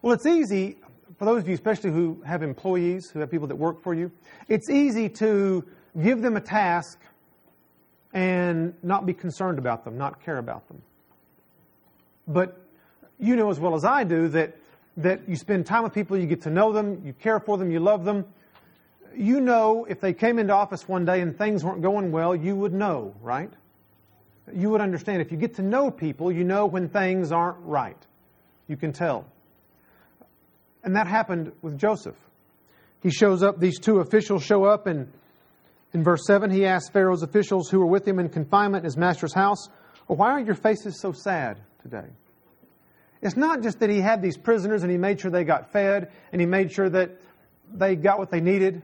Well, 0.00 0.14
it's 0.14 0.25
easy, 0.25 0.78
for 1.19 1.26
those 1.26 1.43
of 1.43 1.49
you 1.49 1.55
especially 1.55 1.90
who 1.90 2.23
have 2.25 2.43
employees, 2.43 3.11
who 3.11 3.20
have 3.20 3.31
people 3.31 3.49
that 3.49 3.56
work 3.56 3.82
for 3.82 3.93
you, 3.93 4.11
it's 4.49 4.70
easy 4.70 5.11
to 5.11 5.62
give 6.02 6.23
them 6.23 6.38
a 6.38 6.40
task 6.40 6.99
and 8.14 8.73
not 8.83 9.04
be 9.04 9.12
concerned 9.12 9.59
about 9.59 9.85
them, 9.85 9.99
not 9.99 10.25
care 10.25 10.38
about 10.38 10.66
them. 10.68 10.80
But 12.26 12.61
you 13.18 13.37
know 13.37 13.50
as 13.50 13.61
well 13.61 13.75
as 13.75 13.85
I 13.85 14.04
do 14.04 14.28
that, 14.28 14.56
that 14.99 15.28
you 15.28 15.37
spend 15.37 15.66
time 15.66 15.85
with 15.85 15.92
people, 15.92 16.18
you 16.18 16.26
get 16.26 16.42
to 16.42 16.50
know 16.50 16.73
them, 16.73 17.02
you 17.04 17.12
care 17.12 17.40
for 17.40 17.59
them, 17.59 17.71
you 17.71 17.80
love 17.80 18.04
them, 18.04 18.25
you 19.16 19.40
know 19.40 19.87
if 19.88 20.00
they 20.00 20.12
came 20.12 20.38
into 20.38 20.52
office 20.52 20.88
one 20.88 21.04
day 21.04 21.21
and 21.21 21.37
things 21.37 21.64
weren't 21.64 21.83
going 21.83 22.12
well, 22.12 22.35
you 22.35 22.54
would 22.54 22.73
know, 22.73 23.14
right? 23.23 23.50
You 24.52 24.71
would 24.71 24.80
understand. 24.80 25.23
If 25.23 25.33
you 25.33 25.38
get 25.38 25.56
to 25.56 25.62
know 25.62 25.90
people, 25.90 26.30
you 26.30 26.45
know 26.45 26.66
when 26.66 26.88
things 26.88 27.33
aren't 27.33 27.59
right. 27.61 27.99
You 28.68 28.76
can 28.76 28.92
tell. 28.92 29.26
And 30.85 30.95
that 30.95 31.06
happened 31.06 31.52
with 31.62 31.78
Joseph. 31.78 32.16
He 33.02 33.11
shows 33.11 33.42
up, 33.42 33.59
these 33.59 33.78
two 33.78 33.99
officials 33.99 34.45
show 34.45 34.64
up, 34.64 34.87
and 34.87 35.12
in 35.92 36.04
verse 36.04 36.26
7, 36.26 36.50
he 36.50 36.64
asks 36.64 36.90
Pharaoh's 36.90 37.23
officials 37.23 37.68
who 37.68 37.80
were 37.80 37.87
with 37.87 38.06
him 38.06 38.18
in 38.18 38.28
confinement 38.28 38.83
in 38.83 38.85
his 38.85 38.97
master's 38.97 39.35
house, 39.35 39.68
Why 40.06 40.33
are 40.33 40.40
your 40.40 40.54
faces 40.54 41.00
so 41.00 41.12
sad 41.12 41.61
today? 41.90 42.09
It's 43.23 43.37
not 43.37 43.62
just 43.62 43.81
that 43.81 43.90
he 43.90 44.00
had 44.00 44.23
these 44.23 44.37
prisoners 44.37 44.83
and 44.83 44.90
he 44.90 44.99
made 44.99 45.21
sure 45.21 45.31
they 45.31 45.45
got 45.45 45.73
fed 45.73 46.11
and 46.33 46.40
he 46.40 46.47
made 46.47 46.73
sure 46.73 46.88
that 46.88 47.11
they 47.73 47.97
got 47.97 48.19
what 48.19 48.31
they 48.31 48.40
needed 48.40 48.83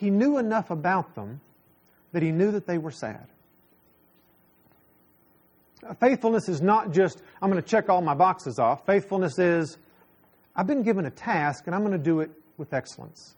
he 0.00 0.08
knew 0.08 0.38
enough 0.38 0.70
about 0.70 1.14
them 1.14 1.42
that 2.12 2.22
he 2.22 2.32
knew 2.32 2.52
that 2.52 2.66
they 2.66 2.78
were 2.78 2.90
sad. 2.90 3.26
Faithfulness 6.00 6.48
is 6.48 6.62
not 6.62 6.90
just, 6.92 7.22
I'm 7.42 7.50
going 7.50 7.62
to 7.62 7.68
check 7.68 7.90
all 7.90 8.00
my 8.00 8.14
boxes 8.14 8.58
off. 8.58 8.86
Faithfulness 8.86 9.38
is, 9.38 9.76
I've 10.56 10.66
been 10.66 10.82
given 10.82 11.04
a 11.04 11.10
task 11.10 11.64
and 11.66 11.74
I'm 11.74 11.82
going 11.82 11.92
to 11.92 12.02
do 12.02 12.20
it 12.20 12.30
with 12.56 12.72
excellence. 12.72 13.36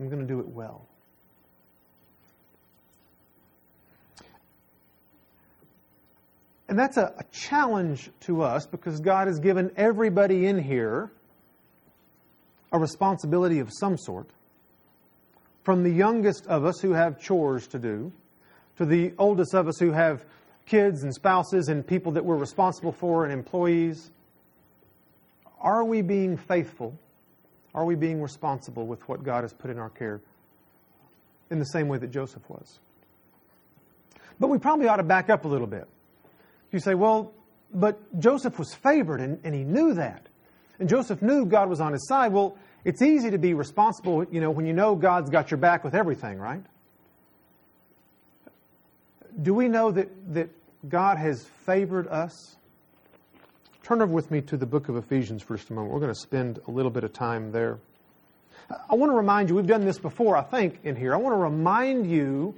I'm 0.00 0.08
going 0.08 0.22
to 0.22 0.26
do 0.26 0.40
it 0.40 0.48
well. 0.48 0.86
And 6.68 6.78
that's 6.78 6.96
a, 6.96 7.14
a, 7.18 7.24
challenge 7.30 8.10
to 8.20 8.42
us 8.42 8.66
because 8.66 9.00
God 9.00 9.28
has 9.28 9.38
given 9.38 9.70
everybody 9.76 10.46
in 10.46 10.60
here 10.60 11.12
a 12.72 12.78
responsibility 12.78 13.60
of 13.60 13.70
some 13.72 13.96
sort 13.96 14.30
from 15.62 15.84
the 15.84 15.90
youngest 15.90 16.46
of 16.46 16.64
us 16.64 16.80
who 16.80 16.92
have 16.92 17.20
chores 17.20 17.68
to 17.68 17.78
do 17.78 18.12
to 18.76 18.84
the 18.84 19.12
oldest 19.18 19.54
of 19.54 19.68
us 19.68 19.78
who 19.78 19.92
have 19.92 20.24
kids 20.66 21.04
and 21.04 21.14
spouses 21.14 21.68
and 21.68 21.86
people 21.86 22.12
that 22.12 22.24
we're 22.24 22.36
responsible 22.36 22.92
for 22.92 23.24
and 23.24 23.32
employees. 23.32 24.10
Are 25.60 25.84
we 25.84 26.02
being 26.02 26.36
faithful? 26.36 26.98
Are 27.74 27.84
we 27.84 27.94
being 27.94 28.20
responsible 28.20 28.86
with 28.86 29.08
what 29.08 29.22
God 29.22 29.44
has 29.44 29.52
put 29.52 29.70
in 29.70 29.78
our 29.78 29.90
care? 29.90 30.20
in 31.50 31.58
the 31.58 31.66
same 31.66 31.88
way 31.88 31.98
that 31.98 32.10
Joseph 32.10 32.48
was. 32.48 32.78
But 34.38 34.48
we 34.48 34.58
probably 34.58 34.88
ought 34.88 34.96
to 34.96 35.02
back 35.02 35.30
up 35.30 35.44
a 35.44 35.48
little 35.48 35.66
bit. 35.66 35.86
You 36.72 36.80
say, 36.80 36.94
well, 36.94 37.32
but 37.72 37.98
Joseph 38.18 38.58
was 38.58 38.74
favored 38.74 39.20
and, 39.20 39.38
and 39.44 39.54
he 39.54 39.64
knew 39.64 39.94
that. 39.94 40.26
And 40.78 40.88
Joseph 40.88 41.22
knew 41.22 41.46
God 41.46 41.68
was 41.68 41.80
on 41.80 41.92
his 41.92 42.06
side. 42.06 42.32
Well, 42.32 42.56
it's 42.84 43.02
easy 43.02 43.30
to 43.30 43.38
be 43.38 43.54
responsible, 43.54 44.24
you 44.30 44.40
know, 44.40 44.50
when 44.50 44.66
you 44.66 44.72
know 44.72 44.94
God's 44.94 45.30
got 45.30 45.50
your 45.50 45.58
back 45.58 45.82
with 45.84 45.94
everything, 45.94 46.38
right? 46.38 46.62
Do 49.42 49.54
we 49.54 49.68
know 49.68 49.90
that, 49.90 50.08
that 50.34 50.50
God 50.88 51.18
has 51.18 51.44
favored 51.64 52.08
us? 52.08 52.56
Turn 53.82 54.02
over 54.02 54.12
with 54.12 54.30
me 54.30 54.40
to 54.42 54.56
the 54.56 54.66
book 54.66 54.88
of 54.88 54.96
Ephesians 54.96 55.42
for 55.42 55.56
just 55.56 55.70
a 55.70 55.72
moment. 55.72 55.94
We're 55.94 56.00
going 56.00 56.14
to 56.14 56.20
spend 56.20 56.60
a 56.66 56.70
little 56.70 56.90
bit 56.90 57.04
of 57.04 57.12
time 57.12 57.52
there. 57.52 57.78
I 58.90 58.94
want 58.94 59.12
to 59.12 59.16
remind 59.16 59.48
you, 59.48 59.54
we've 59.54 59.66
done 59.66 59.84
this 59.84 59.98
before, 59.98 60.36
I 60.36 60.42
think, 60.42 60.80
in 60.84 60.96
here. 60.96 61.14
I 61.14 61.18
want 61.18 61.34
to 61.34 61.38
remind 61.38 62.10
you 62.10 62.54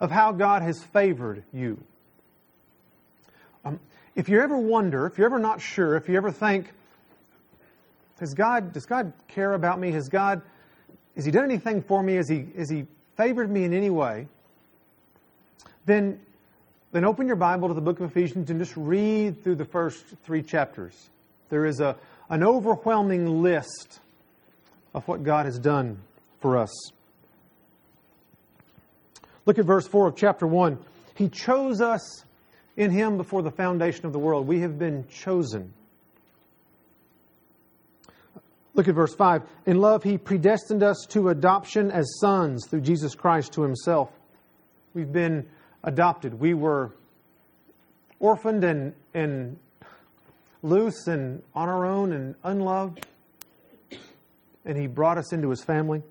of 0.00 0.10
how 0.10 0.32
God 0.32 0.62
has 0.62 0.82
favored 0.82 1.42
you. 1.52 1.82
If 4.14 4.28
you 4.28 4.40
ever 4.40 4.58
wonder, 4.58 5.06
if 5.06 5.16
you're 5.16 5.26
ever 5.26 5.38
not 5.38 5.60
sure, 5.60 5.96
if 5.96 6.08
you 6.08 6.16
ever 6.16 6.30
think, 6.30 6.72
has 8.20 8.34
God, 8.34 8.72
does 8.72 8.86
God 8.86 9.12
care 9.26 9.54
about 9.54 9.80
me? 9.80 9.90
Has 9.92 10.08
God, 10.08 10.42
has 11.16 11.24
He 11.24 11.30
done 11.30 11.44
anything 11.44 11.82
for 11.82 12.02
me? 12.02 12.14
Has 12.14 12.28
He, 12.28 12.46
has 12.56 12.68
he 12.68 12.86
favored 13.16 13.50
me 13.50 13.64
in 13.64 13.72
any 13.72 13.90
way? 13.90 14.28
Then, 15.86 16.20
then 16.92 17.04
open 17.04 17.26
your 17.26 17.36
Bible 17.36 17.68
to 17.68 17.74
the 17.74 17.80
book 17.80 18.00
of 18.00 18.10
Ephesians 18.10 18.50
and 18.50 18.60
just 18.60 18.76
read 18.76 19.42
through 19.42 19.56
the 19.56 19.64
first 19.64 20.04
three 20.24 20.42
chapters. 20.42 21.10
There 21.48 21.64
is 21.66 21.80
a, 21.80 21.96
an 22.28 22.44
overwhelming 22.44 23.42
list 23.42 24.00
of 24.94 25.08
what 25.08 25.24
God 25.24 25.46
has 25.46 25.58
done 25.58 25.98
for 26.40 26.58
us. 26.58 26.70
Look 29.46 29.58
at 29.58 29.64
verse 29.64 29.88
4 29.88 30.08
of 30.08 30.16
chapter 30.16 30.46
1. 30.46 30.78
He 31.14 31.28
chose 31.28 31.80
us 31.80 32.24
in 32.76 32.90
Him 32.90 33.16
before 33.16 33.42
the 33.42 33.50
foundation 33.50 34.06
of 34.06 34.12
the 34.12 34.18
world. 34.18 34.46
We 34.46 34.60
have 34.60 34.78
been 34.78 35.06
chosen. 35.08 35.72
Look 38.74 38.88
at 38.88 38.94
verse 38.94 39.14
5. 39.14 39.42
In 39.66 39.78
love, 39.78 40.02
He 40.02 40.16
predestined 40.16 40.82
us 40.82 41.06
to 41.10 41.28
adoption 41.28 41.90
as 41.90 42.10
sons 42.20 42.66
through 42.66 42.80
Jesus 42.80 43.14
Christ 43.14 43.52
to 43.54 43.62
Himself. 43.62 44.10
We've 44.94 45.12
been 45.12 45.46
adopted. 45.84 46.38
We 46.38 46.54
were 46.54 46.92
orphaned 48.18 48.64
and, 48.64 48.94
and 49.12 49.58
loose 50.62 51.06
and 51.06 51.42
on 51.54 51.68
our 51.68 51.84
own 51.84 52.12
and 52.12 52.34
unloved. 52.44 53.06
And 54.64 54.78
He 54.78 54.86
brought 54.86 55.18
us 55.18 55.32
into 55.32 55.50
His 55.50 55.62
family. 55.62 56.02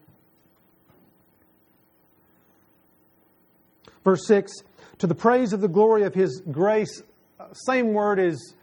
Verse 4.03 4.25
6 4.27 4.51
To 5.00 5.08
the 5.08 5.15
praise 5.15 5.53
of 5.53 5.62
the 5.62 5.67
glory 5.67 6.03
of 6.03 6.13
his 6.13 6.41
grace, 6.51 7.01
uh, 7.39 7.53
same 7.53 7.93
word 7.93 8.20
is 8.20 8.55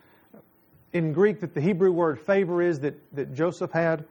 in 0.93 1.13
Greek 1.13 1.41
that 1.41 1.55
the 1.55 1.61
Hebrew 1.61 1.93
word 1.93 2.21
favor 2.21 2.63
is 2.63 2.81
that, 2.81 2.95
that 3.15 3.35
Joseph 3.35 3.73
had, 3.73 4.05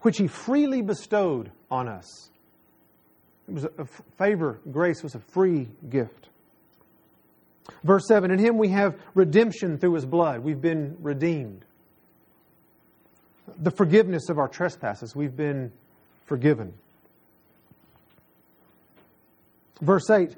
which 0.00 0.18
he 0.18 0.26
freely 0.26 0.82
bestowed 0.82 1.50
on 1.70 1.88
us. 1.88 2.30
It 3.48 3.54
was 3.54 3.64
a, 3.64 3.86
favor, 4.16 4.60
grace 4.70 5.02
was 5.02 5.14
a 5.14 5.20
free 5.20 5.68
gift. 5.88 6.28
Verse 7.84 8.06
7 8.08 8.30
In 8.30 8.38
him 8.38 8.58
we 8.58 8.68
have 8.68 8.96
redemption 9.14 9.78
through 9.78 9.94
his 9.94 10.06
blood. 10.06 10.40
We've 10.40 10.60
been 10.60 10.96
redeemed. 11.00 11.64
The 13.58 13.70
forgiveness 13.70 14.28
of 14.28 14.38
our 14.38 14.48
trespasses. 14.48 15.14
We've 15.14 15.36
been 15.36 15.70
forgiven. 16.24 16.74
Verse 19.80 20.08
8 20.10 20.34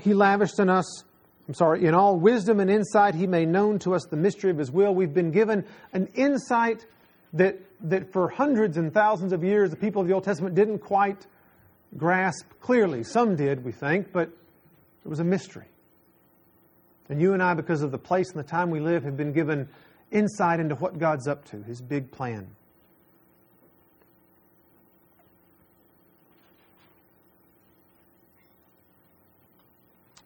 He 0.00 0.14
lavished 0.14 0.58
on 0.60 0.68
us, 0.68 1.04
I'm 1.48 1.54
sorry, 1.54 1.84
in 1.86 1.94
all 1.94 2.18
wisdom 2.18 2.60
and 2.60 2.70
insight, 2.70 3.14
He 3.14 3.26
made 3.26 3.48
known 3.48 3.78
to 3.80 3.94
us 3.94 4.04
the 4.10 4.16
mystery 4.16 4.50
of 4.50 4.58
His 4.58 4.70
will. 4.70 4.94
We've 4.94 5.14
been 5.14 5.30
given 5.30 5.64
an 5.92 6.08
insight 6.14 6.86
that, 7.32 7.58
that 7.80 8.12
for 8.12 8.28
hundreds 8.28 8.76
and 8.76 8.92
thousands 8.92 9.32
of 9.32 9.42
years 9.42 9.70
the 9.70 9.76
people 9.76 10.02
of 10.02 10.08
the 10.08 10.14
Old 10.14 10.24
Testament 10.24 10.54
didn't 10.54 10.80
quite 10.80 11.26
grasp 11.96 12.46
clearly. 12.60 13.02
Some 13.02 13.36
did, 13.36 13.64
we 13.64 13.72
think, 13.72 14.12
but 14.12 14.28
it 15.04 15.08
was 15.08 15.20
a 15.20 15.24
mystery. 15.24 15.66
And 17.08 17.20
you 17.20 17.34
and 17.34 17.42
I, 17.42 17.54
because 17.54 17.82
of 17.82 17.90
the 17.90 17.98
place 17.98 18.30
and 18.30 18.38
the 18.38 18.48
time 18.48 18.70
we 18.70 18.80
live, 18.80 19.04
have 19.04 19.16
been 19.16 19.32
given 19.32 19.68
insight 20.10 20.60
into 20.60 20.74
what 20.76 20.98
God's 20.98 21.26
up 21.26 21.44
to, 21.46 21.62
His 21.62 21.80
big 21.80 22.10
plan. 22.10 22.48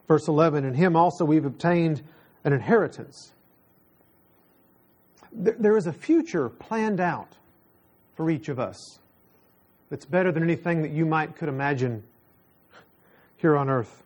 Verse 0.07 0.27
11, 0.27 0.63
in 0.63 0.73
him 0.73 0.95
also 0.95 1.25
we've 1.25 1.45
obtained 1.45 2.01
an 2.43 2.53
inheritance. 2.53 3.33
There 5.33 5.77
is 5.77 5.85
a 5.85 5.93
future 5.93 6.49
planned 6.49 6.99
out 6.99 7.33
for 8.15 8.29
each 8.29 8.49
of 8.49 8.59
us 8.59 8.99
that's 9.89 10.05
better 10.05 10.31
than 10.31 10.43
anything 10.43 10.81
that 10.81 10.91
you 10.91 11.05
might 11.05 11.35
could 11.35 11.49
imagine 11.49 12.03
here 13.37 13.55
on 13.55 13.69
earth. 13.69 14.03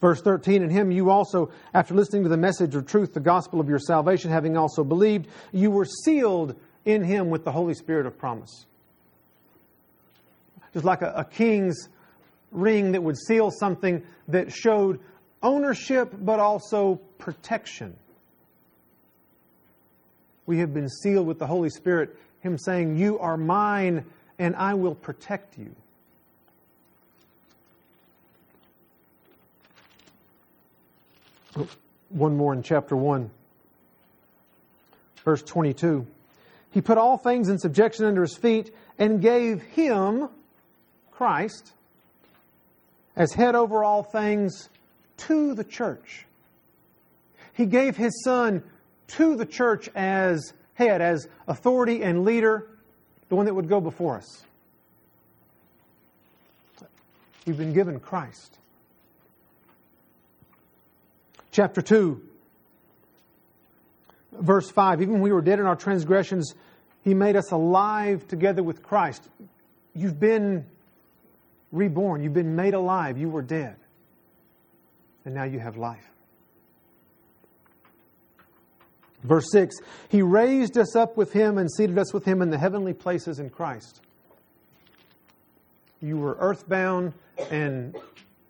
Verse 0.00 0.20
13, 0.20 0.62
in 0.62 0.70
him 0.70 0.90
you 0.90 1.10
also, 1.10 1.50
after 1.72 1.94
listening 1.94 2.22
to 2.22 2.28
the 2.28 2.36
message 2.36 2.74
of 2.74 2.86
truth, 2.86 3.14
the 3.14 3.20
gospel 3.20 3.60
of 3.60 3.68
your 3.68 3.78
salvation, 3.78 4.30
having 4.30 4.56
also 4.56 4.84
believed, 4.84 5.26
you 5.52 5.70
were 5.70 5.86
sealed 5.86 6.54
in 6.84 7.02
him 7.02 7.30
with 7.30 7.44
the 7.44 7.50
Holy 7.50 7.74
Spirit 7.74 8.06
of 8.06 8.18
promise. 8.18 8.66
Just 10.74 10.84
like 10.84 11.00
a, 11.00 11.12
a 11.16 11.24
king's 11.24 11.88
ring 12.52 12.92
that 12.92 13.02
would 13.02 13.18
seal 13.18 13.50
something 13.50 14.02
that 14.28 14.52
showed 14.52 15.00
ownership 15.42 16.12
but 16.20 16.40
also 16.40 16.96
protection. 17.18 17.96
We 20.46 20.58
have 20.58 20.72
been 20.72 20.88
sealed 20.88 21.26
with 21.26 21.38
the 21.38 21.46
Holy 21.46 21.70
Spirit, 21.70 22.16
Him 22.40 22.56
saying, 22.56 22.96
You 22.96 23.18
are 23.18 23.36
mine 23.36 24.04
and 24.38 24.54
I 24.56 24.74
will 24.74 24.94
protect 24.94 25.58
you. 25.58 25.74
One 32.10 32.36
more 32.36 32.52
in 32.52 32.62
chapter 32.62 32.94
1, 32.94 33.30
verse 35.24 35.42
22. 35.42 36.06
He 36.70 36.80
put 36.82 36.98
all 36.98 37.16
things 37.16 37.48
in 37.48 37.58
subjection 37.58 38.04
under 38.04 38.20
his 38.20 38.36
feet 38.36 38.74
and 38.98 39.20
gave 39.20 39.62
him, 39.62 40.28
Christ, 41.10 41.72
as 43.16 43.32
head 43.32 43.54
over 43.54 43.82
all 43.82 44.02
things 44.02 44.68
to 45.16 45.54
the 45.54 45.64
church. 45.64 46.26
He 47.54 47.66
gave 47.66 47.96
his 47.96 48.22
son 48.22 48.62
to 49.08 49.36
the 49.36 49.46
church 49.46 49.88
as 49.94 50.52
head, 50.74 51.00
as 51.00 51.26
authority 51.48 52.02
and 52.02 52.24
leader, 52.24 52.68
the 53.28 53.36
one 53.36 53.46
that 53.46 53.54
would 53.54 53.68
go 53.68 53.80
before 53.80 54.16
us. 54.16 54.44
We've 57.46 57.56
been 57.56 57.72
given 57.72 58.00
Christ. 58.00 58.58
Chapter 61.52 61.80
2, 61.80 62.20
verse 64.32 64.68
5 64.68 65.00
Even 65.00 65.14
when 65.14 65.22
we 65.22 65.32
were 65.32 65.40
dead 65.40 65.58
in 65.60 65.66
our 65.66 65.76
transgressions, 65.76 66.54
he 67.02 67.14
made 67.14 67.36
us 67.36 67.52
alive 67.52 68.26
together 68.28 68.62
with 68.62 68.82
Christ. 68.82 69.26
You've 69.94 70.20
been 70.20 70.66
reborn. 71.72 72.22
You've 72.22 72.34
been 72.34 72.56
made 72.56 72.74
alive. 72.74 73.18
You 73.18 73.28
were 73.28 73.42
dead. 73.42 73.76
And 75.24 75.34
now 75.34 75.44
you 75.44 75.58
have 75.58 75.76
life. 75.76 76.10
Verse 79.22 79.46
6 79.50 79.76
He 80.08 80.22
raised 80.22 80.78
us 80.78 80.94
up 80.94 81.16
with 81.16 81.32
Him 81.32 81.58
and 81.58 81.70
seated 81.70 81.98
us 81.98 82.12
with 82.14 82.24
Him 82.24 82.42
in 82.42 82.50
the 82.50 82.58
heavenly 82.58 82.94
places 82.94 83.38
in 83.38 83.50
Christ. 83.50 84.00
You 86.00 86.16
were 86.18 86.36
earthbound 86.38 87.14
and 87.50 87.96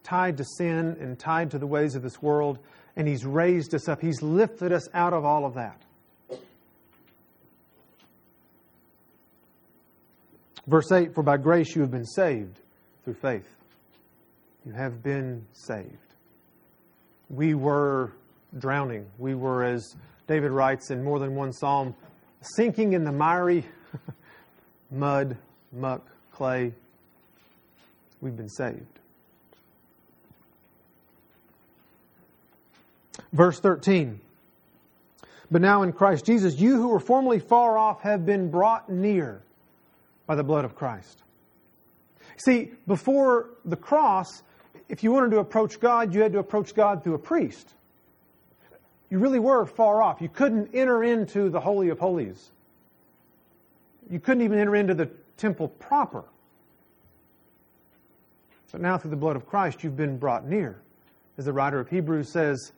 tied 0.02 0.37
to 0.37 0.44
sin 0.58 0.96
and 1.00 1.18
tied 1.18 1.50
to 1.52 1.58
the 1.58 1.66
ways 1.66 1.94
of 1.94 2.02
this 2.02 2.20
world, 2.20 2.58
and 2.96 3.08
He's 3.08 3.25
raised 3.25 3.75
us 3.75 3.88
up. 3.88 4.00
He's 4.02 4.20
lifted 4.20 4.73
us 4.73 4.87
out 4.92 5.12
of 5.12 5.25
all 5.25 5.46
of 5.46 5.54
that. 5.54 5.80
Verse 10.66 10.90
8 10.92 11.14
For 11.14 11.23
by 11.23 11.37
grace 11.37 11.75
you 11.75 11.82
have 11.82 11.90
been 11.90 12.06
saved 12.06 12.61
through 13.06 13.14
faith. 13.14 13.48
You 14.66 14.72
have 14.72 15.00
been 15.00 15.46
saved. 15.52 15.86
We 17.30 17.54
were 17.54 18.10
drowning. 18.58 19.06
We 19.16 19.36
were, 19.36 19.62
as 19.62 19.94
David 20.26 20.50
writes 20.50 20.90
in 20.90 21.04
more 21.04 21.20
than 21.20 21.36
one 21.36 21.52
psalm, 21.52 21.94
sinking 22.40 22.94
in 22.94 23.04
the 23.04 23.12
miry 23.12 23.64
mud, 24.90 25.36
muck, 25.72 26.04
clay. 26.32 26.72
We've 28.20 28.36
been 28.36 28.48
saved. 28.48 28.98
Verse 33.32 33.60
13. 33.60 34.18
But 35.48 35.62
now 35.62 35.82
in 35.84 35.92
Christ 35.92 36.26
Jesus, 36.26 36.58
you 36.58 36.75
who 36.75 36.88
were 36.88 36.98
formerly 36.98 37.38
far 37.38 37.78
off 37.78 38.00
have 38.00 38.26
been 38.26 38.50
brought 38.50 38.90
near 38.90 39.42
by 40.26 40.34
the 40.34 40.42
blood 40.42 40.64
of 40.64 40.75
Christ. 40.75 41.22
See, 42.37 42.73
before 42.87 43.50
the 43.64 43.76
cross, 43.76 44.43
if 44.88 45.02
you 45.02 45.12
wanted 45.12 45.31
to 45.33 45.38
approach 45.38 45.81
God, 45.81 46.14
you 46.14 46.21
had 46.21 46.33
to 46.33 46.38
approach 46.38 46.75
God 46.75 47.02
through 47.02 47.14
a 47.14 47.19
priest. 47.19 47.75
You 49.11 49.19
really 49.19 49.38
were 49.38 49.66
far 49.66 50.02
off. 50.02 50.21
You 50.21 50.28
couldn't 50.28 50.75
enter 50.75 51.05
into 51.05 51.49
the 51.49 51.61
Holy 51.61 51.88
of 51.88 51.99
Holies. 51.99 52.50
You 54.11 54.21
couldn't 54.21 54.43
even 54.43 54.59
enter 54.59 54.76
into 54.76 54.95
the 54.95 55.11
temple 55.37 55.69
proper. 55.69 56.25
But 58.73 58.83
now, 58.83 58.99
through 58.99 59.12
the 59.12 59.16
blood 59.16 59.37
of 59.37 59.47
Christ, 59.47 59.83
you've 59.83 59.97
been 59.97 60.19
brought 60.19 60.47
near. 60.47 60.83
As 61.38 61.47
the 61.47 61.52
writer 61.55 61.81
of 61.81 61.88
Hebrews 61.88 62.31
says, 62.31 62.73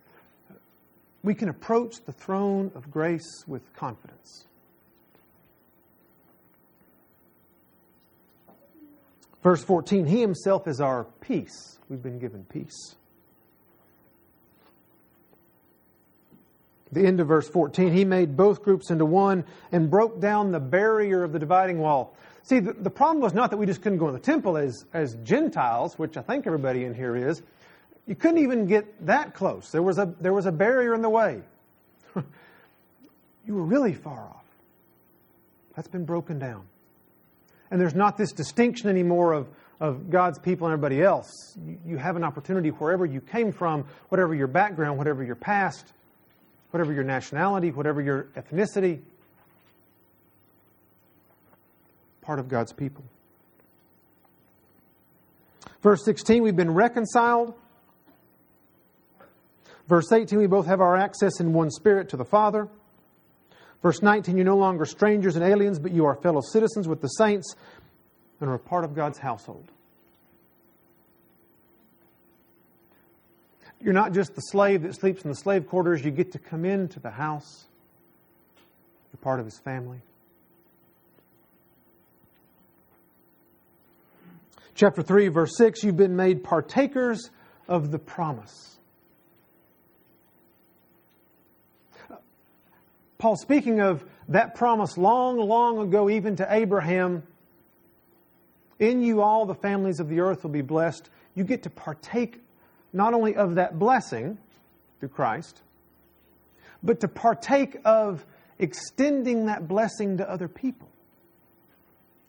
we 1.25 1.35
can 1.35 1.49
approach 1.49 2.05
the 2.05 2.13
throne 2.13 2.71
of 2.77 2.89
grace 2.89 3.45
with 3.49 3.75
confidence. 3.75 4.47
Verse 9.43 9.63
14, 9.63 10.07
He 10.07 10.21
Himself 10.21 10.67
is 10.67 10.81
our 10.81 11.05
peace. 11.21 11.79
We've 11.89 12.03
been 12.03 12.19
given 12.19 12.45
peace. 12.45 12.97
The 16.91 17.07
end 17.07 17.21
of 17.21 17.29
verse 17.29 17.49
14, 17.49 17.93
He 17.93 18.05
made 18.05 18.37
both 18.37 18.63
groups 18.63 18.91
into 18.91 19.05
one 19.05 19.45
and 19.73 19.91
broke 19.91 20.21
down 20.21 20.53
the 20.53 20.61
barrier 20.61 21.23
of 21.23 21.33
the 21.33 21.39
dividing 21.39 21.79
wall. 21.79 22.15
See, 22.43 22.61
the, 22.61 22.73
the 22.73 22.91
problem 22.91 23.21
was 23.21 23.35
not 23.35 23.51
that 23.51 23.59
we 23.59 23.67
just 23.67 23.83
couldn't 23.83 23.99
go 23.99 24.09
in 24.09 24.15
the 24.15 24.21
temple 24.21 24.57
as, 24.57 24.87
as 24.95 25.15
Gentiles, 25.23 25.99
which 25.99 26.17
I 26.17 26.23
think 26.23 26.47
everybody 26.47 26.85
in 26.85 26.95
here 26.95 27.15
is. 27.15 27.43
You 28.07 28.15
couldn't 28.15 28.39
even 28.39 28.67
get 28.67 29.05
that 29.05 29.35
close. 29.35 29.71
There 29.71 29.83
was 29.83 29.99
a, 29.99 30.15
there 30.19 30.33
was 30.33 30.47
a 30.47 30.53
barrier 30.53 30.95
in 30.95 31.03
the 31.03 31.11
way. 31.11 31.43
you 33.47 33.55
were 33.55 33.65
really 33.65 33.93
far 33.93 34.21
off. 34.21 34.45
That's 35.77 35.89
been 35.89 36.07
broken 36.07 36.39
down. 36.39 36.67
And 37.71 37.81
there's 37.81 37.95
not 37.95 38.17
this 38.17 38.33
distinction 38.33 38.89
anymore 38.89 39.33
of, 39.33 39.49
of 39.81 40.11
God's 40.11 40.39
people 40.39 40.67
and 40.67 40.73
everybody 40.73 41.03
else. 41.03 41.57
You, 41.65 41.79
you 41.85 41.97
have 41.97 42.17
an 42.17 42.25
opportunity 42.25 42.71
wherever 42.71 43.05
you 43.05 43.21
came 43.21 43.53
from, 43.53 43.85
whatever 44.09 44.35
your 44.35 44.47
background, 44.47 44.99
whatever 44.99 45.23
your 45.23 45.37
past, 45.37 45.93
whatever 46.71 46.93
your 46.93 47.05
nationality, 47.05 47.71
whatever 47.71 48.01
your 48.01 48.29
ethnicity, 48.37 49.01
part 52.23 52.39
of 52.39 52.49
God's 52.49 52.73
people. 52.73 53.05
Verse 55.83 56.05
16, 56.05 56.43
we've 56.43 56.57
been 56.57 56.75
reconciled. 56.75 57.55
Verse 59.89 60.13
18, 60.13 60.39
we 60.39 60.47
both 60.47 60.67
have 60.67 60.81
our 60.81 60.97
access 60.97 61.41
in 61.41 61.53
one 61.53 61.71
spirit 61.71 62.11
to 62.11 62.17
the 62.17 62.25
Father. 62.25 62.69
Verse 63.83 64.03
19, 64.03 64.37
you're 64.37 64.45
no 64.45 64.57
longer 64.57 64.85
strangers 64.85 65.37
and 65.37 65.45
aliens, 65.45 65.79
but 65.79 65.93
you 65.93 66.05
are 66.05 66.17
fellow 66.17 66.41
citizens 66.41 66.89
with 66.89 67.01
the 67.01 67.09
saints 67.09 67.55
and 68.41 68.51
are 68.51 68.55
a 68.55 68.59
part 68.59 68.85
of 68.85 68.95
God's 68.95 69.19
household. 69.19 69.71
You're 73.81 73.95
not 73.95 74.13
just 74.13 74.35
the 74.35 74.41
slave 74.41 74.83
that 74.83 74.95
sleeps 74.95 75.23
in 75.23 75.31
the 75.31 75.37
slave 75.37 75.69
quarters, 75.69 76.05
you 76.05 76.11
get 76.11 76.33
to 76.33 76.39
come 76.39 76.65
into 76.65 76.99
the 76.99 77.11
house. 77.11 77.67
You're 79.13 79.21
part 79.21 79.39
of 79.39 79.47
his 79.47 79.59
family. 79.61 80.01
Chapter 84.75 85.03
3, 85.03 85.29
verse 85.29 85.57
6 85.57 85.85
you've 85.85 85.97
been 85.97 86.17
made 86.17 86.43
partakers 86.43 87.31
of 87.69 87.91
the 87.91 87.99
promise. 87.99 88.78
Paul 93.19 93.37
speaking 93.37 93.81
of 93.81 94.05
that 94.29 94.55
promise 94.55 94.97
long, 94.97 95.39
long 95.39 95.79
ago, 95.81 96.09
even 96.09 96.37
to 96.37 96.47
Abraham 96.49 97.25
in 98.79 99.03
you, 99.03 99.23
all 99.23 99.45
the 99.45 99.57
families 99.57 99.99
of 99.99 100.09
the 100.09 100.21
earth 100.21 100.45
will 100.45 100.51
be 100.51 100.63
blessed. 100.63 101.11
You 101.35 101.43
get 101.43 101.65
to 101.65 101.71
partake 101.71 102.41
not 102.93 103.15
only 103.15 103.35
of 103.35 103.57
that 103.57 103.77
blessing 103.77 104.39
through 105.01 105.09
Christ, 105.09 105.61
but 106.81 107.01
to 107.01 107.09
partake 107.09 107.77
of 107.85 108.25
extending 108.61 109.47
that 109.47 109.67
blessing 109.67 110.19
to 110.19 110.31
other 110.31 110.47
people 110.47 110.89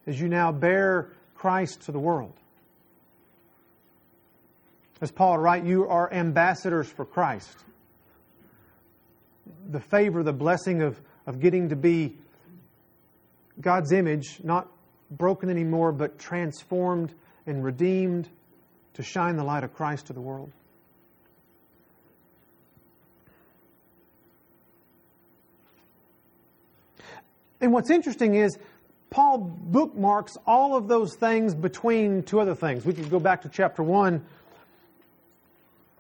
as 0.08 0.20
you 0.20 0.28
now 0.28 0.52
bear 0.52 1.12
Christ 1.36 1.82
to 1.82 1.92
the 1.92 2.00
world. 2.00 2.34
As 5.02 5.12
Paul 5.12 5.38
writes, 5.38 5.68
you 5.68 5.88
are 5.88 6.12
ambassadors 6.12 6.90
for 6.90 7.06
Christ 7.06 7.56
the 9.70 9.80
favor, 9.80 10.24
the 10.24 10.34
blessing 10.34 10.82
of, 10.82 11.00
of 11.26 11.40
getting 11.40 11.70
to 11.70 11.76
be 11.76 12.18
God's 13.62 13.92
image, 13.92 14.40
not 14.44 14.68
broken 15.12 15.50
anymore, 15.50 15.92
but 15.92 16.20
transformed 16.20 17.14
and 17.46 17.64
redeemed 17.64 18.30
to 18.94 19.04
shine 19.04 19.36
the 19.36 19.44
light 19.44 19.64
of 19.64 19.74
Christ 19.74 20.08
to 20.08 20.14
the 20.14 20.22
world. 20.22 20.52
And 27.62 27.74
what's 27.74 27.90
interesting 27.90 28.36
is 28.36 28.58
Paul 29.10 29.40
bookmarks 29.40 30.38
all 30.46 30.76
of 30.76 30.88
those 30.88 31.16
things 31.16 31.56
between 31.56 32.24
two 32.24 32.40
other 32.40 32.56
things. 32.56 32.86
We 32.86 32.94
could 32.94 33.10
go 33.10 33.20
back 33.20 33.42
to 33.42 33.50
chapter 33.50 33.84
1 33.84 34.24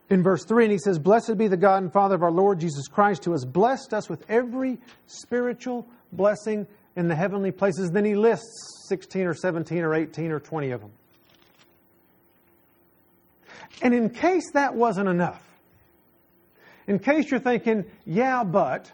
in 0.09 0.23
verse 0.23 0.43
3, 0.43 0.65
and 0.65 0.71
he 0.71 0.79
says, 0.79 0.97
Blessed 0.97 1.37
be 1.37 1.47
the 1.47 1.57
God 1.57 1.83
and 1.83 1.93
Father 1.93 2.15
of 2.15 2.23
our 2.23 2.31
Lord 2.31 2.59
Jesus 2.59 2.87
Christ, 2.87 3.25
who 3.25 3.31
has 3.31 3.45
blessed 3.45 3.93
us 3.93 4.09
with 4.09 4.23
every 4.29 4.79
spiritual 5.05 5.87
blessing 6.11 6.65
in 6.95 7.07
the 7.07 7.15
heavenly 7.15 7.51
places. 7.51 7.91
Then 7.91 8.05
he 8.05 8.15
lists 8.15 8.85
16 8.87 9.27
or 9.27 9.33
17 9.33 9.79
or 9.79 9.93
18 9.93 10.31
or 10.31 10.39
20 10.39 10.71
of 10.71 10.81
them. 10.81 10.91
And 13.81 13.93
in 13.93 14.09
case 14.09 14.51
that 14.53 14.73
wasn't 14.73 15.07
enough, 15.07 15.43
in 16.87 16.97
case 16.97 17.29
you're 17.29 17.39
thinking, 17.39 17.85
yeah, 18.05 18.43
but, 18.43 18.91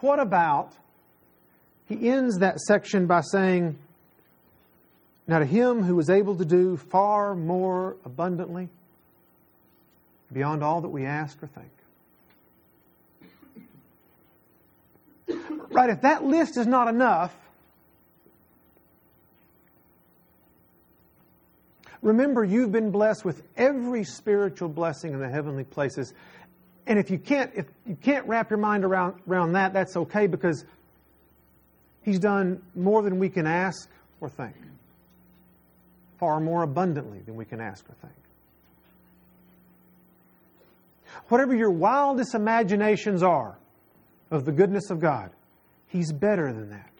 what 0.00 0.20
about? 0.20 0.72
He 1.86 2.08
ends 2.08 2.38
that 2.38 2.60
section 2.60 3.06
by 3.06 3.22
saying, 3.22 3.76
Now 5.26 5.40
to 5.40 5.44
him 5.44 5.82
who 5.82 5.98
is 5.98 6.08
able 6.08 6.36
to 6.36 6.44
do 6.44 6.76
far 6.76 7.34
more 7.34 7.96
abundantly 8.04 8.68
beyond 10.34 10.62
all 10.62 10.80
that 10.82 10.88
we 10.88 11.06
ask 11.06 11.40
or 11.42 11.46
think. 11.46 11.70
Right, 15.70 15.90
if 15.90 16.02
that 16.02 16.24
list 16.24 16.56
is 16.56 16.66
not 16.66 16.88
enough, 16.88 17.34
remember 22.02 22.44
you've 22.44 22.70
been 22.70 22.90
blessed 22.90 23.24
with 23.24 23.42
every 23.56 24.04
spiritual 24.04 24.68
blessing 24.68 25.14
in 25.14 25.20
the 25.20 25.28
heavenly 25.28 25.64
places. 25.64 26.12
And 26.86 26.98
if 26.98 27.10
you 27.10 27.18
can't 27.18 27.50
if 27.54 27.66
you 27.86 27.96
can't 27.96 28.26
wrap 28.28 28.50
your 28.50 28.58
mind 28.58 28.84
around 28.84 29.20
around 29.26 29.52
that, 29.52 29.72
that's 29.72 29.96
okay 29.96 30.26
because 30.26 30.64
he's 32.02 32.18
done 32.18 32.62
more 32.74 33.02
than 33.02 33.18
we 33.18 33.30
can 33.30 33.46
ask 33.46 33.88
or 34.20 34.28
think. 34.28 34.54
Far 36.18 36.40
more 36.40 36.62
abundantly 36.62 37.20
than 37.20 37.34
we 37.36 37.44
can 37.44 37.60
ask 37.60 37.84
or 37.88 37.94
think 37.94 38.23
whatever 41.34 41.52
your 41.52 41.72
wildest 41.72 42.32
imaginations 42.32 43.20
are 43.20 43.58
of 44.30 44.44
the 44.44 44.52
goodness 44.52 44.88
of 44.90 45.00
God, 45.00 45.32
He's 45.88 46.12
better 46.12 46.52
than 46.52 46.70
that. 46.70 46.92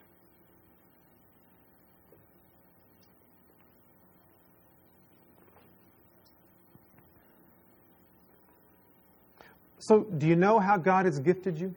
So, 9.78 10.00
do 10.00 10.26
you 10.26 10.34
know 10.34 10.58
how 10.58 10.78
God 10.78 11.04
has 11.04 11.20
gifted 11.20 11.60
you? 11.60 11.72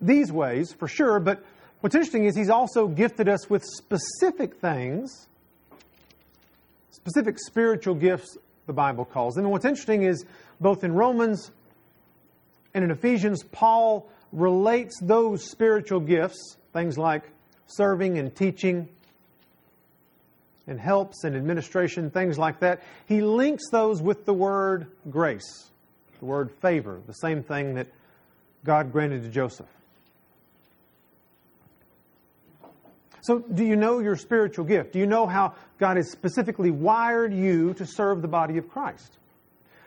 These 0.00 0.32
ways, 0.32 0.72
for 0.72 0.88
sure, 0.88 1.20
but 1.20 1.44
what's 1.82 1.94
interesting 1.94 2.24
is 2.24 2.34
He's 2.34 2.48
also 2.48 2.88
gifted 2.88 3.28
us 3.28 3.50
with 3.50 3.62
specific 3.62 4.54
things, 4.54 5.28
specific 6.92 7.38
spiritual 7.38 7.94
gifts 7.94 8.38
the 8.70 8.74
Bible 8.74 9.04
calls. 9.04 9.36
And 9.36 9.50
what's 9.50 9.64
interesting 9.64 10.04
is 10.04 10.24
both 10.60 10.84
in 10.84 10.92
Romans 10.92 11.50
and 12.72 12.84
in 12.84 12.92
Ephesians, 12.92 13.42
Paul 13.50 14.08
relates 14.30 14.94
those 15.02 15.44
spiritual 15.50 15.98
gifts, 15.98 16.56
things 16.72 16.96
like 16.96 17.24
serving 17.66 18.16
and 18.18 18.32
teaching 18.32 18.88
and 20.68 20.78
helps 20.78 21.24
and 21.24 21.34
administration, 21.34 22.10
things 22.10 22.38
like 22.38 22.60
that. 22.60 22.80
He 23.06 23.22
links 23.22 23.64
those 23.72 24.00
with 24.00 24.24
the 24.24 24.34
word 24.34 24.86
grace, 25.10 25.70
the 26.20 26.26
word 26.26 26.52
favor, 26.62 27.00
the 27.08 27.14
same 27.14 27.42
thing 27.42 27.74
that 27.74 27.88
God 28.64 28.92
granted 28.92 29.24
to 29.24 29.30
Joseph. 29.30 29.66
So, 33.22 33.38
do 33.38 33.64
you 33.64 33.76
know 33.76 33.98
your 33.98 34.16
spiritual 34.16 34.64
gift? 34.64 34.92
Do 34.92 34.98
you 34.98 35.06
know 35.06 35.26
how 35.26 35.54
God 35.78 35.96
has 35.96 36.10
specifically 36.10 36.70
wired 36.70 37.34
you 37.34 37.74
to 37.74 37.86
serve 37.86 38.22
the 38.22 38.28
body 38.28 38.58
of 38.58 38.68
Christ? 38.68 39.18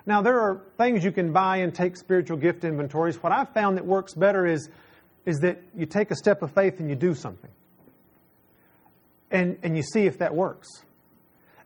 Now, 0.06 0.22
there 0.22 0.40
are 0.40 0.62
things 0.78 1.04
you 1.04 1.12
can 1.12 1.32
buy 1.32 1.58
and 1.58 1.74
take 1.74 1.98
spiritual 1.98 2.38
gift 2.38 2.64
inventories. 2.64 3.22
What 3.24 3.32
I've 3.32 3.54
found 3.54 3.78
that 3.78 3.86
works 3.86 4.14
better 4.14 4.46
is, 4.46 4.70
is 5.26 5.40
that 5.40 5.62
you 5.76 5.86
take 5.86 6.12
a 6.12 6.16
step 6.16 6.42
of 6.42 6.52
faith 6.54 6.80
and 6.80 6.90
you 6.90 6.96
do 6.96 7.16
something. 7.16 7.52
and, 9.34 9.58
and 9.64 9.76
you 9.76 9.84
see 9.84 10.06
if 10.06 10.20
that 10.20 10.34
works. 10.34 10.70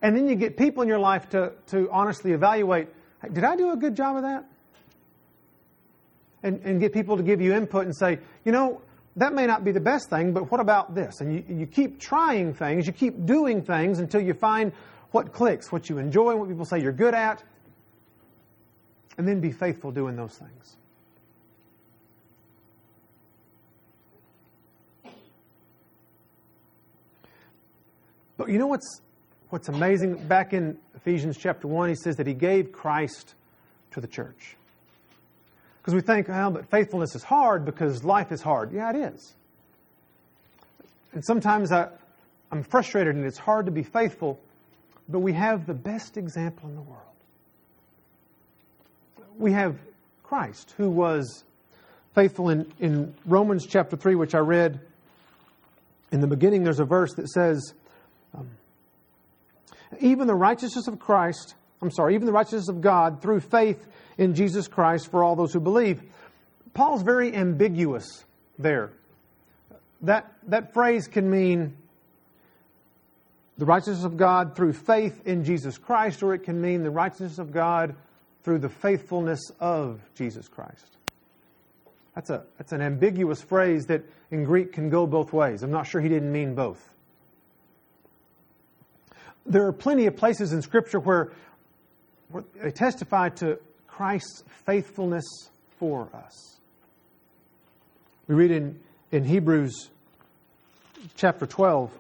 And 0.01 0.15
then 0.15 0.27
you 0.27 0.35
get 0.35 0.57
people 0.57 0.81
in 0.81 0.87
your 0.87 0.99
life 0.99 1.29
to, 1.29 1.53
to 1.67 1.89
honestly 1.91 2.31
evaluate 2.31 2.87
did 3.33 3.43
I 3.43 3.55
do 3.55 3.71
a 3.71 3.75
good 3.75 3.95
job 3.95 4.15
of 4.15 4.21
that? 4.21 4.45
And, 6.43 6.61
and 6.63 6.79
get 6.79 6.93
people 6.93 7.17
to 7.17 7.23
give 7.23 7.41
you 7.41 7.53
input 7.53 7.85
and 7.85 7.95
say, 7.95 8.19
you 8.45 8.51
know, 8.51 8.79
that 9.17 9.33
may 9.33 9.47
not 9.47 9.63
be 9.63 9.71
the 9.71 9.81
best 9.81 10.09
thing, 10.09 10.31
but 10.31 10.51
what 10.51 10.61
about 10.61 10.93
this? 10.93 11.21
And 11.21 11.33
you, 11.33 11.43
you 11.49 11.65
keep 11.65 11.99
trying 11.99 12.53
things, 12.53 12.85
you 12.85 12.93
keep 12.93 13.25
doing 13.25 13.63
things 13.63 13.99
until 13.99 14.21
you 14.21 14.33
find 14.33 14.71
what 15.11 15.33
clicks, 15.33 15.71
what 15.71 15.89
you 15.89 15.97
enjoy, 15.97 16.35
what 16.35 16.47
people 16.47 16.65
say 16.65 16.79
you're 16.79 16.91
good 16.91 17.15
at, 17.15 17.43
and 19.17 19.27
then 19.27 19.39
be 19.39 19.51
faithful 19.51 19.91
doing 19.91 20.15
those 20.15 20.37
things. 20.37 20.77
But 28.37 28.49
you 28.49 28.59
know 28.59 28.67
what's 28.67 29.01
what's 29.49 29.67
amazing? 29.67 30.27
Back 30.27 30.53
in 30.53 30.77
Ephesians 30.95 31.37
chapter 31.37 31.67
1, 31.67 31.89
he 31.89 31.95
says 31.95 32.17
that 32.17 32.27
he 32.27 32.35
gave 32.35 32.71
Christ 32.71 33.33
to 33.91 34.01
the 34.01 34.07
church. 34.07 34.57
Because 35.87 35.95
we 35.95 36.01
think, 36.01 36.27
well, 36.27 36.51
but 36.51 36.69
faithfulness 36.69 37.15
is 37.15 37.23
hard 37.23 37.63
because 37.63 38.03
life 38.03 38.33
is 38.33 38.41
hard. 38.41 38.73
Yeah, 38.73 38.89
it 38.89 38.97
is. 38.97 39.33
And 41.13 41.23
sometimes 41.23 41.71
I, 41.71 41.87
I'm 42.51 42.61
frustrated 42.61 43.15
and 43.15 43.23
it's 43.23 43.37
hard 43.37 43.67
to 43.67 43.71
be 43.71 43.83
faithful, 43.83 44.37
but 45.07 45.19
we 45.19 45.31
have 45.31 45.65
the 45.65 45.73
best 45.73 46.17
example 46.17 46.67
in 46.67 46.75
the 46.75 46.81
world. 46.81 47.03
We 49.37 49.53
have 49.53 49.77
Christ, 50.23 50.73
who 50.75 50.89
was 50.89 51.45
faithful 52.13 52.49
in, 52.49 52.69
in 52.81 53.15
Romans 53.25 53.65
chapter 53.65 53.95
3, 53.95 54.15
which 54.15 54.35
I 54.35 54.39
read 54.39 54.81
in 56.11 56.19
the 56.19 56.27
beginning. 56.27 56.65
There's 56.65 56.81
a 56.81 56.85
verse 56.85 57.13
that 57.13 57.29
says, 57.29 57.73
um, 58.37 58.49
even 60.01 60.27
the 60.27 60.35
righteousness 60.35 60.89
of 60.89 60.99
Christ, 60.99 61.55
I'm 61.81 61.91
sorry, 61.91 62.15
even 62.15 62.25
the 62.25 62.31
righteousness 62.31 62.69
of 62.69 62.81
God 62.81 63.21
through 63.21 63.41
faith 63.41 63.87
in 64.17 64.33
Jesus 64.33 64.67
Christ 64.67 65.11
for 65.11 65.23
all 65.23 65.35
those 65.35 65.53
who 65.53 65.59
believe. 65.59 66.01
Paul's 66.73 67.03
very 67.03 67.33
ambiguous 67.35 68.25
there. 68.57 68.91
That, 70.01 70.31
that 70.47 70.73
phrase 70.73 71.07
can 71.07 71.29
mean 71.29 71.75
the 73.57 73.65
righteousness 73.65 74.03
of 74.03 74.17
God 74.17 74.55
through 74.55 74.73
faith 74.73 75.25
in 75.25 75.43
Jesus 75.43 75.77
Christ, 75.77 76.21
or 76.21 76.33
it 76.33 76.43
can 76.43 76.61
mean 76.61 76.83
the 76.83 76.91
righteousness 76.91 77.39
of 77.39 77.51
God 77.51 77.95
through 78.43 78.59
the 78.59 78.69
faithfulness 78.69 79.51
of 79.59 79.99
Jesus 80.15 80.47
Christ. 80.47 80.97
That's, 82.15 82.29
a, 82.29 82.43
that's 82.57 82.71
an 82.71 82.81
ambiguous 82.81 83.41
phrase 83.41 83.85
that 83.87 84.03
in 84.31 84.43
Greek 84.43 84.73
can 84.73 84.89
go 84.89 85.05
both 85.05 85.33
ways. 85.33 85.63
I'm 85.63 85.71
not 85.71 85.85
sure 85.87 86.01
he 86.01 86.09
didn't 86.09 86.31
mean 86.31 86.55
both 86.55 86.93
there 89.47 89.65
are 89.65 89.73
plenty 89.73 90.05
of 90.05 90.15
places 90.15 90.53
in 90.53 90.61
Scripture 90.61 90.99
where, 90.99 91.31
where 91.31 91.31
they 92.61 92.71
testify 92.71 93.29
to 93.29 93.59
Christ's 93.87 94.43
faithfulness 94.65 95.25
for 95.79 96.09
us. 96.13 96.59
We 98.27 98.35
read 98.35 98.51
in, 98.51 98.79
in 99.11 99.23
Hebrews 99.23 99.89
chapter 101.15 101.45
12, 101.45 101.91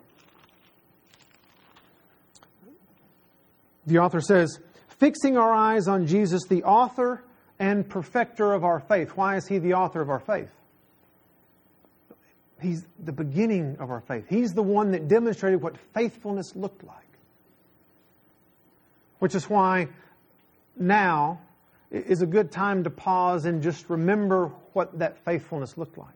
the 3.85 3.99
author 3.99 4.21
says, 4.21 4.59
Fixing 4.99 5.37
our 5.37 5.53
eyes 5.53 5.87
on 5.87 6.07
Jesus, 6.07 6.43
the 6.49 6.63
author 6.63 7.23
and 7.59 7.87
perfecter 7.87 8.53
of 8.53 8.63
our 8.63 8.79
faith. 8.79 9.11
Why 9.15 9.37
is 9.37 9.47
he 9.47 9.59
the 9.59 9.73
author 9.73 10.01
of 10.01 10.09
our 10.09 10.19
faith? 10.19 10.49
He's 12.59 12.85
the 12.99 13.11
beginning 13.11 13.77
of 13.79 13.91
our 13.91 14.01
faith. 14.01 14.25
He's 14.27 14.53
the 14.53 14.63
one 14.63 14.91
that 14.91 15.07
demonstrated 15.07 15.61
what 15.61 15.77
faithfulness 15.93 16.55
looked 16.55 16.83
like. 16.83 16.97
Which 19.19 19.35
is 19.35 19.49
why 19.49 19.87
now 20.79 21.39
is 21.91 22.21
a 22.21 22.25
good 22.25 22.51
time 22.51 22.83
to 22.83 22.89
pause 22.89 23.45
and 23.45 23.61
just 23.61 23.89
remember 23.89 24.51
what 24.73 24.99
that 24.99 25.23
faithfulness 25.23 25.77
looked 25.77 25.97
like. 25.97 26.09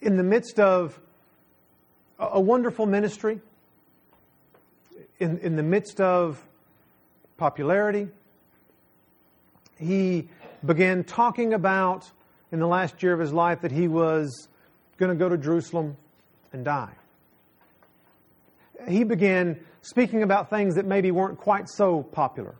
In 0.00 0.16
the 0.16 0.22
midst 0.22 0.58
of 0.58 0.98
a 2.18 2.40
wonderful 2.40 2.86
ministry, 2.86 3.40
in, 5.20 5.38
in 5.38 5.56
the 5.56 5.62
midst 5.62 6.00
of 6.00 6.42
popularity, 7.36 8.08
he 9.78 10.28
began 10.64 11.04
talking 11.04 11.54
about 11.54 12.10
in 12.50 12.58
the 12.58 12.66
last 12.66 13.02
year 13.02 13.12
of 13.12 13.20
his 13.20 13.32
life 13.32 13.60
that 13.60 13.70
he 13.70 13.86
was 13.88 14.48
going 14.96 15.10
to 15.10 15.16
go 15.16 15.28
to 15.28 15.38
Jerusalem 15.38 15.96
and 16.52 16.64
die. 16.64 16.92
He 18.88 19.04
began 19.04 19.60
speaking 19.82 20.22
about 20.22 20.50
things 20.50 20.74
that 20.74 20.84
maybe 20.84 21.10
weren't 21.10 21.38
quite 21.38 21.68
so 21.68 22.02
popular. 22.02 22.54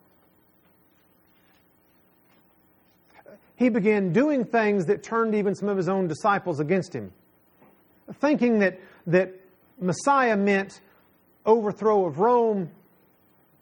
He 3.56 3.70
began 3.70 4.12
doing 4.12 4.44
things 4.44 4.86
that 4.86 5.02
turned 5.02 5.34
even 5.34 5.54
some 5.54 5.68
of 5.68 5.76
his 5.76 5.88
own 5.88 6.06
disciples 6.06 6.60
against 6.60 6.94
him, 6.94 7.12
thinking 8.20 8.60
that, 8.60 8.78
that 9.08 9.34
Messiah 9.80 10.36
meant 10.36 10.80
overthrow 11.44 12.06
of 12.06 12.20
Rome, 12.20 12.70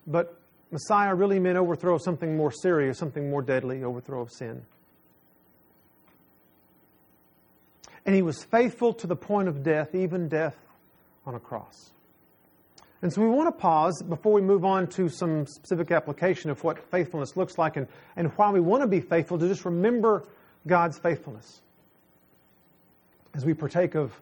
but 0.06 0.38
Messiah 0.70 1.14
really 1.14 1.38
meant 1.38 1.56
overthrow 1.56 1.94
of 1.94 2.02
something 2.02 2.36
more 2.36 2.52
serious, 2.52 2.98
something 2.98 3.30
more 3.30 3.40
deadly, 3.40 3.82
overthrow 3.84 4.20
of 4.20 4.30
sin. 4.30 4.66
And 8.04 8.14
he 8.14 8.22
was 8.22 8.44
faithful 8.44 8.92
to 8.94 9.06
the 9.06 9.16
point 9.16 9.48
of 9.48 9.62
death, 9.62 9.94
even 9.94 10.28
death 10.28 10.56
on 11.24 11.34
a 11.34 11.40
cross. 11.40 11.92
And 13.06 13.12
so 13.12 13.22
we 13.22 13.28
want 13.28 13.46
to 13.46 13.52
pause 13.52 14.02
before 14.02 14.32
we 14.32 14.40
move 14.40 14.64
on 14.64 14.88
to 14.88 15.08
some 15.08 15.46
specific 15.46 15.92
application 15.92 16.50
of 16.50 16.64
what 16.64 16.76
faithfulness 16.90 17.36
looks 17.36 17.56
like 17.56 17.76
and, 17.76 17.86
and 18.16 18.32
why 18.32 18.50
we 18.50 18.58
want 18.58 18.82
to 18.82 18.88
be 18.88 19.00
faithful 19.00 19.38
to 19.38 19.46
just 19.46 19.64
remember 19.64 20.24
God's 20.66 20.98
faithfulness 20.98 21.62
as 23.32 23.44
we 23.44 23.54
partake 23.54 23.94
of 23.94 24.12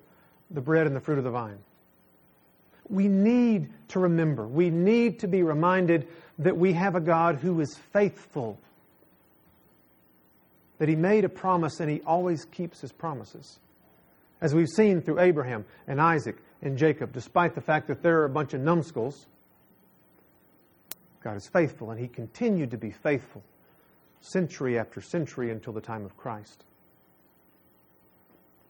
the 0.50 0.60
bread 0.60 0.86
and 0.86 0.94
the 0.94 1.00
fruit 1.00 1.16
of 1.16 1.24
the 1.24 1.30
vine. 1.30 1.56
We 2.90 3.08
need 3.08 3.70
to 3.88 4.00
remember, 4.00 4.46
we 4.46 4.68
need 4.68 5.18
to 5.20 5.28
be 5.28 5.42
reminded 5.42 6.06
that 6.40 6.54
we 6.54 6.74
have 6.74 6.94
a 6.94 7.00
God 7.00 7.36
who 7.36 7.62
is 7.62 7.78
faithful, 7.94 8.58
that 10.76 10.90
He 10.90 10.94
made 10.94 11.24
a 11.24 11.30
promise 11.30 11.80
and 11.80 11.90
He 11.90 12.02
always 12.02 12.44
keeps 12.44 12.82
His 12.82 12.92
promises. 12.92 13.60
As 14.42 14.54
we've 14.54 14.68
seen 14.68 15.00
through 15.00 15.20
Abraham 15.20 15.64
and 15.86 16.02
Isaac 16.02 16.36
in 16.64 16.78
Jacob, 16.78 17.12
despite 17.12 17.54
the 17.54 17.60
fact 17.60 17.86
that 17.88 18.02
they're 18.02 18.24
a 18.24 18.28
bunch 18.28 18.54
of 18.54 18.60
numbskulls. 18.60 19.26
God 21.22 21.36
is 21.36 21.46
faithful, 21.46 21.90
and 21.90 22.00
He 22.00 22.08
continued 22.08 22.70
to 22.72 22.78
be 22.78 22.90
faithful 22.90 23.42
century 24.20 24.78
after 24.78 25.02
century 25.02 25.50
until 25.50 25.74
the 25.74 25.80
time 25.80 26.04
of 26.04 26.16
Christ. 26.16 26.64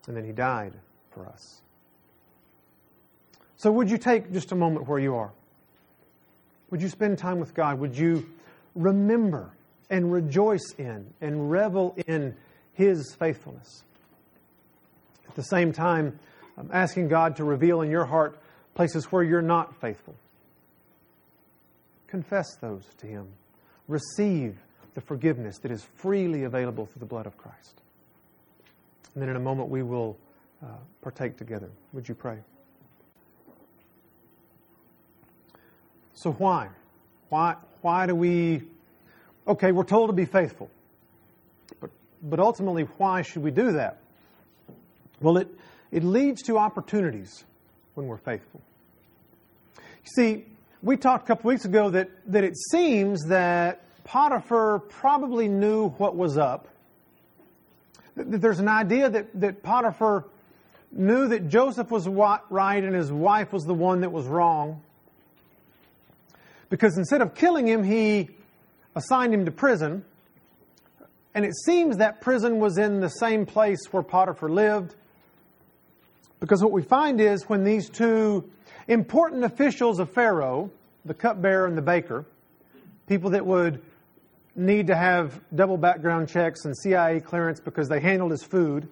And 0.07 0.17
then 0.17 0.25
He 0.25 0.33
died 0.33 0.75
for 1.13 1.27
us. 1.27 1.63
So, 3.57 3.71
would 3.71 3.89
you 3.89 3.97
take 3.97 4.33
just 4.33 4.53
a 4.53 4.57
moment 4.57 4.89
where 4.89 4.99
you 4.99 5.15
are? 5.15 5.33
Would 6.71 6.83
you 6.83 6.89
spend 6.89 7.19
time 7.19 7.39
with 7.39 7.55
God? 7.55 7.79
Would 7.79 7.97
you 7.97 8.29
remember 8.75 9.53
and 9.91 10.13
rejoice 10.13 10.75
in 10.77 11.07
and 11.21 11.51
revel 11.51 11.97
in 12.09 12.35
His 12.73 13.15
faithfulness? 13.15 13.85
At 15.29 15.37
the 15.37 15.45
same 15.45 15.73
time, 15.73 16.19
I'm 16.57 16.71
asking 16.73 17.09
God 17.09 17.37
to 17.37 17.45
reveal 17.45 17.83
in 17.83 17.91
your 17.91 18.05
heart 18.05 18.39
places 18.75 19.07
where 19.07 19.23
you're 19.23 19.43
not 19.43 19.81
faithful. 19.81 20.15
Confess 22.07 22.57
those 22.61 22.85
to 22.99 23.07
Him. 23.07 23.27
Receive 23.89 24.57
the 24.95 25.01
forgiveness 25.01 25.59
that 25.59 25.71
is 25.71 25.85
freely 25.97 26.45
available 26.45 26.87
through 26.87 27.01
the 27.01 27.07
blood 27.07 27.27
of 27.27 27.37
Christ. 27.37 27.83
And 29.15 29.23
then 29.23 29.29
in 29.29 29.37
a 29.37 29.41
moment 29.41 29.69
we 29.69 29.83
will 29.83 30.17
uh, 30.63 30.69
partake 31.03 31.37
together. 31.37 31.71
Would 31.93 32.09
you 32.09 32.15
pray? 32.15 32.39
So, 36.15 36.33
why? 36.33 36.69
Why, 37.29 37.57
why 37.83 38.07
do 38.07 38.15
we. 38.15 38.63
Okay, 39.47 39.73
we're 39.73 39.85
told 39.85 40.09
to 40.09 40.15
be 40.15 40.25
faithful. 40.25 40.71
But, 41.81 41.91
but 42.23 42.41
ultimately, 42.41 42.85
why 42.99 43.23
should 43.23 43.43
we 43.43 43.51
do 43.51 43.73
that? 43.73 43.99
Well, 45.21 45.39
it, 45.39 45.49
it 45.91 46.05
leads 46.05 46.43
to 46.43 46.59
opportunities 46.59 47.45
when 47.95 48.07
we're 48.07 48.17
faithful. 48.17 48.61
You 49.77 50.11
see, 50.17 50.45
we 50.83 50.97
talked 50.97 51.25
a 51.25 51.27
couple 51.29 51.49
weeks 51.49 51.65
ago 51.65 51.91
that, 51.91 52.11
that 52.27 52.45
it 52.45 52.57
seems 52.71 53.25
that 53.29 53.81
Potiphar 54.05 54.81
probably 54.81 55.49
knew 55.49 55.89
what 55.91 56.15
was 56.15 56.37
up. 56.37 56.69
That 58.17 58.41
There's 58.41 58.61
an 58.61 58.69
idea 58.69 59.09
that, 59.09 59.41
that 59.41 59.63
Potiphar 59.63 60.27
knew 60.93 61.29
that 61.29 61.49
Joseph 61.49 61.91
was 61.91 62.07
right 62.07 62.85
and 62.85 62.95
his 62.95 63.11
wife 63.11 63.53
was 63.53 63.65
the 63.65 63.75
one 63.75 64.03
that 64.03 64.13
was 64.13 64.27
wrong. 64.27 64.83
Because 66.69 66.97
instead 66.99 67.23
of 67.23 67.35
killing 67.35 67.67
him, 67.67 67.83
he 67.83 68.31
assigned 68.95 69.35
him 69.35 69.45
to 69.45 69.51
prison. 69.51 70.05
And 71.35 71.45
it 71.45 71.55
seems 71.55 71.97
that 71.97 72.21
prison 72.21 72.59
was 72.59 72.79
in 72.79 73.01
the 73.01 73.09
same 73.09 73.47
place 73.47 73.81
where 73.91 74.03
Potiphar 74.03 74.49
lived. 74.49 74.95
Because 76.41 76.63
what 76.63 76.73
we 76.73 76.83
find 76.83 77.21
is 77.21 77.49
when 77.49 77.65
these 77.65 77.89
two 77.89 78.51
important 78.89 79.45
officials 79.45 79.99
of 79.99 80.11
Pharaoh, 80.11 80.71
the 81.05 81.15
cupbearer 81.15 81.67
and 81.67 81.77
the 81.77 81.83
baker, 81.83 82.27
people 83.07 83.31
that 83.31 83.45
would 83.47 83.83
need 84.57 84.87
to 84.87 84.97
have 84.97 85.41
double 85.55 85.77
background 85.77 86.29
checks 86.29 86.65
and 86.65 86.77
CIA 86.77 87.21
clearance 87.21 87.61
because 87.61 87.89
they 87.89 88.01
handled 88.01 88.31
his 88.31 88.43
food, 88.43 88.89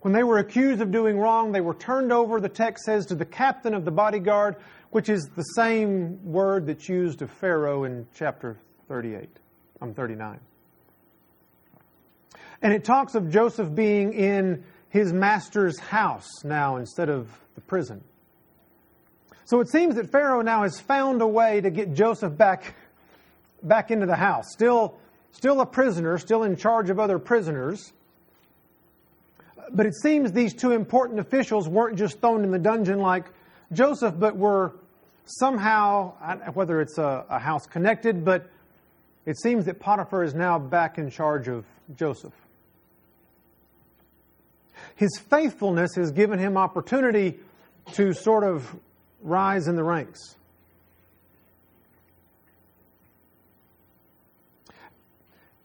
when 0.00 0.12
they 0.14 0.22
were 0.22 0.38
accused 0.38 0.80
of 0.80 0.92
doing 0.92 1.18
wrong, 1.18 1.50
they 1.50 1.60
were 1.60 1.74
turned 1.74 2.12
over, 2.12 2.40
the 2.40 2.48
text 2.48 2.84
says, 2.84 3.06
to 3.06 3.14
the 3.14 3.24
captain 3.24 3.74
of 3.74 3.84
the 3.84 3.90
bodyguard, 3.90 4.56
which 4.90 5.08
is 5.08 5.28
the 5.34 5.42
same 5.42 6.20
word 6.24 6.66
that's 6.66 6.88
used 6.88 7.20
of 7.20 7.30
Pharaoh 7.30 7.84
in 7.84 8.06
chapter 8.14 8.56
38. 8.88 9.28
I'm 9.80 9.94
39. 9.94 10.38
And 12.62 12.72
it 12.72 12.84
talks 12.84 13.14
of 13.14 13.30
Joseph 13.30 13.74
being 13.74 14.12
in 14.12 14.64
his 14.90 15.12
master's 15.12 15.78
house 15.78 16.44
now 16.44 16.76
instead 16.76 17.08
of 17.08 17.28
the 17.54 17.60
prison. 17.60 18.02
So 19.44 19.60
it 19.60 19.68
seems 19.68 19.94
that 19.94 20.10
Pharaoh 20.10 20.42
now 20.42 20.62
has 20.62 20.78
found 20.78 21.22
a 21.22 21.26
way 21.26 21.60
to 21.60 21.70
get 21.70 21.94
Joseph 21.94 22.36
back, 22.36 22.74
back 23.62 23.90
into 23.90 24.06
the 24.06 24.16
house. 24.16 24.52
Still, 24.52 24.94
still 25.32 25.60
a 25.60 25.66
prisoner, 25.66 26.18
still 26.18 26.42
in 26.42 26.56
charge 26.56 26.90
of 26.90 27.00
other 27.00 27.18
prisoners. 27.18 27.92
But 29.72 29.86
it 29.86 29.94
seems 29.94 30.32
these 30.32 30.54
two 30.54 30.72
important 30.72 31.18
officials 31.20 31.68
weren't 31.68 31.96
just 31.96 32.20
thrown 32.20 32.44
in 32.44 32.50
the 32.50 32.58
dungeon 32.58 32.98
like 32.98 33.26
Joseph, 33.72 34.14
but 34.18 34.36
were 34.36 34.74
somehow, 35.24 36.12
whether 36.54 36.80
it's 36.80 36.98
a, 36.98 37.24
a 37.28 37.38
house 37.38 37.66
connected, 37.66 38.24
but 38.24 38.50
it 39.26 39.38
seems 39.38 39.66
that 39.66 39.78
Potiphar 39.78 40.24
is 40.24 40.34
now 40.34 40.58
back 40.58 40.96
in 40.96 41.10
charge 41.10 41.48
of 41.48 41.66
Joseph. 41.96 42.32
His 44.98 45.16
faithfulness 45.16 45.94
has 45.94 46.10
given 46.10 46.40
him 46.40 46.56
opportunity 46.56 47.38
to 47.92 48.12
sort 48.12 48.42
of 48.42 48.74
rise 49.22 49.68
in 49.68 49.76
the 49.76 49.84
ranks. 49.84 50.18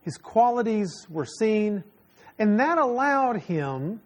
His 0.03 0.19
qualities 0.19 1.07
were 1.09 1.25
seen, 1.25 1.83
and 2.37 2.59
that 2.59 2.77
allowed 2.77 3.37
him 3.37 4.01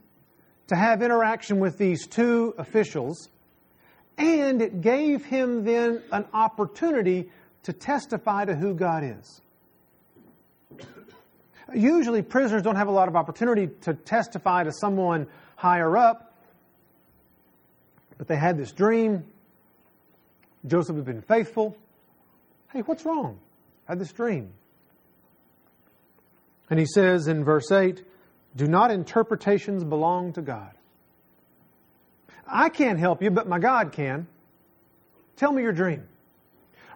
to 0.68 0.78
have 0.78 1.02
interaction 1.02 1.60
with 1.60 1.78
these 1.78 2.08
two 2.08 2.54
officials, 2.58 3.28
and 4.18 4.62
it 4.62 4.80
gave 4.80 5.26
him 5.26 5.66
then 5.66 6.04
an 6.14 6.24
opportunity 6.34 7.30
to 7.64 7.74
testify 7.74 8.46
to 8.46 8.56
who 8.56 8.74
God 8.74 9.04
is. 9.04 9.42
Usually, 11.74 12.22
prisoners 12.22 12.62
don't 12.62 12.76
have 12.76 12.88
a 12.88 12.92
lot 12.92 13.08
of 13.08 13.16
opportunity 13.16 13.68
to 13.82 13.94
testify 13.94 14.64
to 14.64 14.72
someone 14.72 15.28
higher 15.56 15.98
up, 15.98 16.34
but 18.18 18.28
they 18.28 18.38
had 18.38 18.58
this 18.58 18.72
dream. 18.72 19.26
Joseph 20.66 20.96
had 20.96 21.06
been 21.06 21.22
faithful. 21.22 21.76
Hey, 22.72 22.82
what's 22.82 23.06
wrong? 23.06 23.40
I 23.88 23.92
had 23.92 24.00
this 24.00 24.12
dream. 24.12 24.52
And 26.70 26.80
he 26.80 26.86
says 26.86 27.28
in 27.28 27.44
verse 27.44 27.72
8, 27.72 28.04
Do 28.56 28.68
not 28.68 28.92
interpretations 28.92 29.84
belong 29.84 30.34
to 30.34 30.42
God? 30.42 30.72
I 32.46 32.70
can't 32.70 33.00
help 33.00 33.22
you, 33.22 33.30
but 33.30 33.48
my 33.48 33.60
God 33.60 33.92
can. 33.92 34.28
Tell 35.36 35.52
me 35.52 35.62
your 35.62 35.74
dream. 35.74 36.04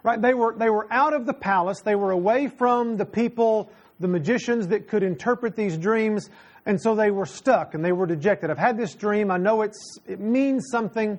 Right? 0.02 0.20
They 0.20 0.34
were, 0.34 0.54
they 0.56 0.68
were 0.68 0.86
out 0.90 1.14
of 1.14 1.26
the 1.26 1.34
palace. 1.34 1.80
They 1.80 1.94
were 1.94 2.10
away 2.10 2.48
from 2.48 2.96
the 2.96 3.04
people 3.04 3.70
the 4.02 4.08
magicians 4.08 4.68
that 4.68 4.88
could 4.88 5.02
interpret 5.02 5.56
these 5.56 5.78
dreams, 5.78 6.28
and 6.66 6.80
so 6.80 6.94
they 6.94 7.10
were 7.10 7.24
stuck 7.24 7.74
and 7.74 7.84
they 7.84 7.92
were 7.92 8.06
dejected. 8.06 8.50
I've 8.50 8.58
had 8.58 8.76
this 8.76 8.94
dream. 8.94 9.30
I 9.30 9.38
know 9.38 9.62
it's, 9.62 9.98
it 10.06 10.20
means 10.20 10.66
something. 10.70 11.18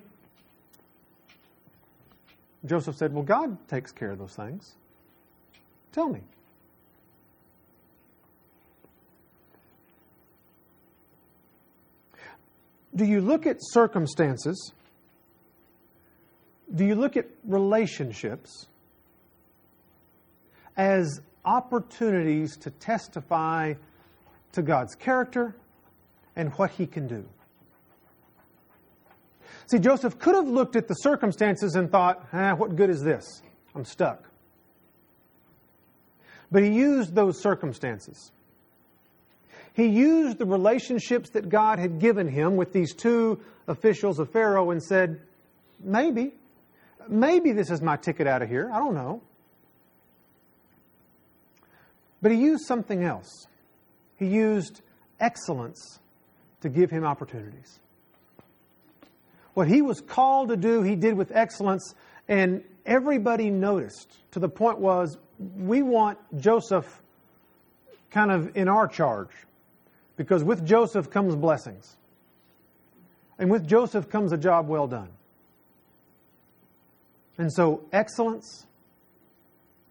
Joseph 2.66 2.96
said, 2.96 3.14
Well, 3.14 3.24
God 3.24 3.58
takes 3.68 3.92
care 3.92 4.12
of 4.12 4.20
those 4.20 4.36
things. 4.36 4.76
Tell 5.92 6.10
me. 6.10 6.22
Do 12.96 13.06
you 13.06 13.22
look 13.22 13.48
at 13.48 13.58
circumstances? 13.60 14.74
Do 16.74 16.86
you 16.86 16.96
look 16.96 17.18
at 17.18 17.26
relationships 17.44 18.68
as 20.78 21.22
opportunities 21.46 22.58
to 22.58 22.72
testify 22.72 23.74
to 24.54 24.62
God's 24.62 24.96
character 24.96 25.56
and 26.36 26.52
what 26.54 26.72
He 26.72 26.86
can 26.86 27.08
do. 27.08 27.26
See, 29.68 29.80
Joseph 29.80 30.20
could 30.20 30.36
have 30.36 30.48
looked 30.48 30.76
at 30.76 30.88
the 30.88 30.94
circumstances 30.96 31.76
and 31.76 31.90
thought, 31.90 32.28
ah, 32.34 32.54
what 32.56 32.76
good 32.76 32.90
is 32.90 33.02
this? 33.02 33.42
I'm 33.76 33.86
stuck. 33.86 34.30
But 36.52 36.64
he 36.64 36.70
used 36.70 37.16
those 37.16 37.42
circumstances. 37.42 38.32
He 39.74 39.88
used 39.88 40.38
the 40.38 40.46
relationships 40.46 41.32
that 41.32 41.50
God 41.50 41.80
had 41.80 42.00
given 42.00 42.28
him 42.28 42.56
with 42.56 42.74
these 42.74 42.94
two 42.94 43.40
officials 43.68 44.20
of 44.20 44.32
Pharaoh 44.32 44.70
and 44.70 44.84
said, 44.84 45.20
maybe, 45.84 46.34
maybe 47.10 47.54
this 47.54 47.72
is 47.72 47.82
my 47.82 47.96
ticket 47.96 48.28
out 48.28 48.44
of 48.44 48.50
here. 48.50 48.70
I 48.72 48.78
don't 48.78 48.94
know. 48.94 49.24
But 52.24 52.32
he 52.32 52.38
used 52.38 52.66
something 52.66 53.04
else. 53.04 53.48
He 54.16 54.28
used 54.28 54.82
excellence 55.20 56.00
to 56.62 56.70
give 56.70 56.90
him 56.90 57.04
opportunities. 57.04 57.80
What 59.54 59.68
he 59.68 59.82
was 59.82 60.00
called 60.00 60.48
to 60.48 60.56
do, 60.58 60.82
he 60.82 60.96
did 60.96 61.16
with 61.16 61.34
excellence, 61.36 61.94
and 62.30 62.64
everybody 62.86 63.50
noticed 63.50 64.18
to 64.32 64.40
the 64.40 64.48
point 64.48 64.80
was 64.80 65.18
we 65.58 65.84
want 65.84 66.18
Joseph 66.40 67.02
kind 68.10 68.32
of 68.32 68.56
in 68.56 68.70
our 68.70 68.88
charge 68.88 69.32
because 70.16 70.46
with 70.46 70.66
Joseph 70.66 71.10
comes 71.10 71.36
blessings. 71.36 71.98
And 73.38 73.52
with 73.52 73.68
Joseph 73.68 74.10
comes 74.10 74.32
a 74.32 74.38
job 74.38 74.70
well 74.70 74.88
done. 74.88 75.10
And 77.38 77.52
so, 77.52 77.84
excellence 77.92 78.66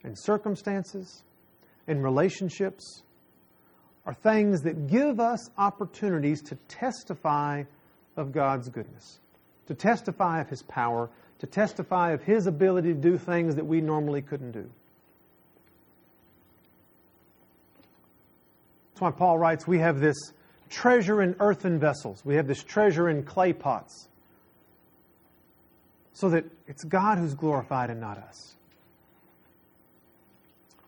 and 0.03 0.19
circumstances 0.19 1.25
and 1.87 2.03
relationships 2.03 3.03
are 4.07 4.15
things 4.15 4.63
that 4.63 4.89
give 4.89 5.21
us 5.21 5.49
opportunities 5.59 6.43
to 6.43 6.57
testify 6.69 7.63
of 8.17 8.33
God's 8.33 8.69
goodness, 8.69 9.21
to 9.67 9.75
testify 9.75 10.41
of 10.41 10.49
His 10.49 10.63
power, 10.63 11.11
to 11.39 11.47
testify 11.47 12.13
of 12.13 12.23
His 12.23 12.47
ability 12.47 12.95
to 12.95 13.01
do 13.01 13.17
things 13.17 13.55
that 13.57 13.67
we 13.67 13.81
normally 13.81 14.23
couldn't 14.23 14.53
do. 14.53 14.69
That's 18.93 19.01
why 19.01 19.11
Paul 19.13 19.39
writes 19.39 19.67
we 19.67 19.79
have 19.79 20.01
this 20.01 20.17
treasure 20.69 21.23
in 21.23 21.37
earthen 21.39 21.79
vessels, 21.79 22.25
we 22.25 22.35
have 22.37 22.47
this 22.47 22.63
treasure 22.63 23.09
in 23.09 23.23
clay 23.23 23.53
pots, 23.53 24.09
so 26.13 26.29
that 26.31 26.45
it's 26.67 26.85
God 26.85 27.19
who's 27.19 27.35
glorified 27.35 27.91
and 27.91 28.01
not 28.01 28.19
us. 28.19 28.57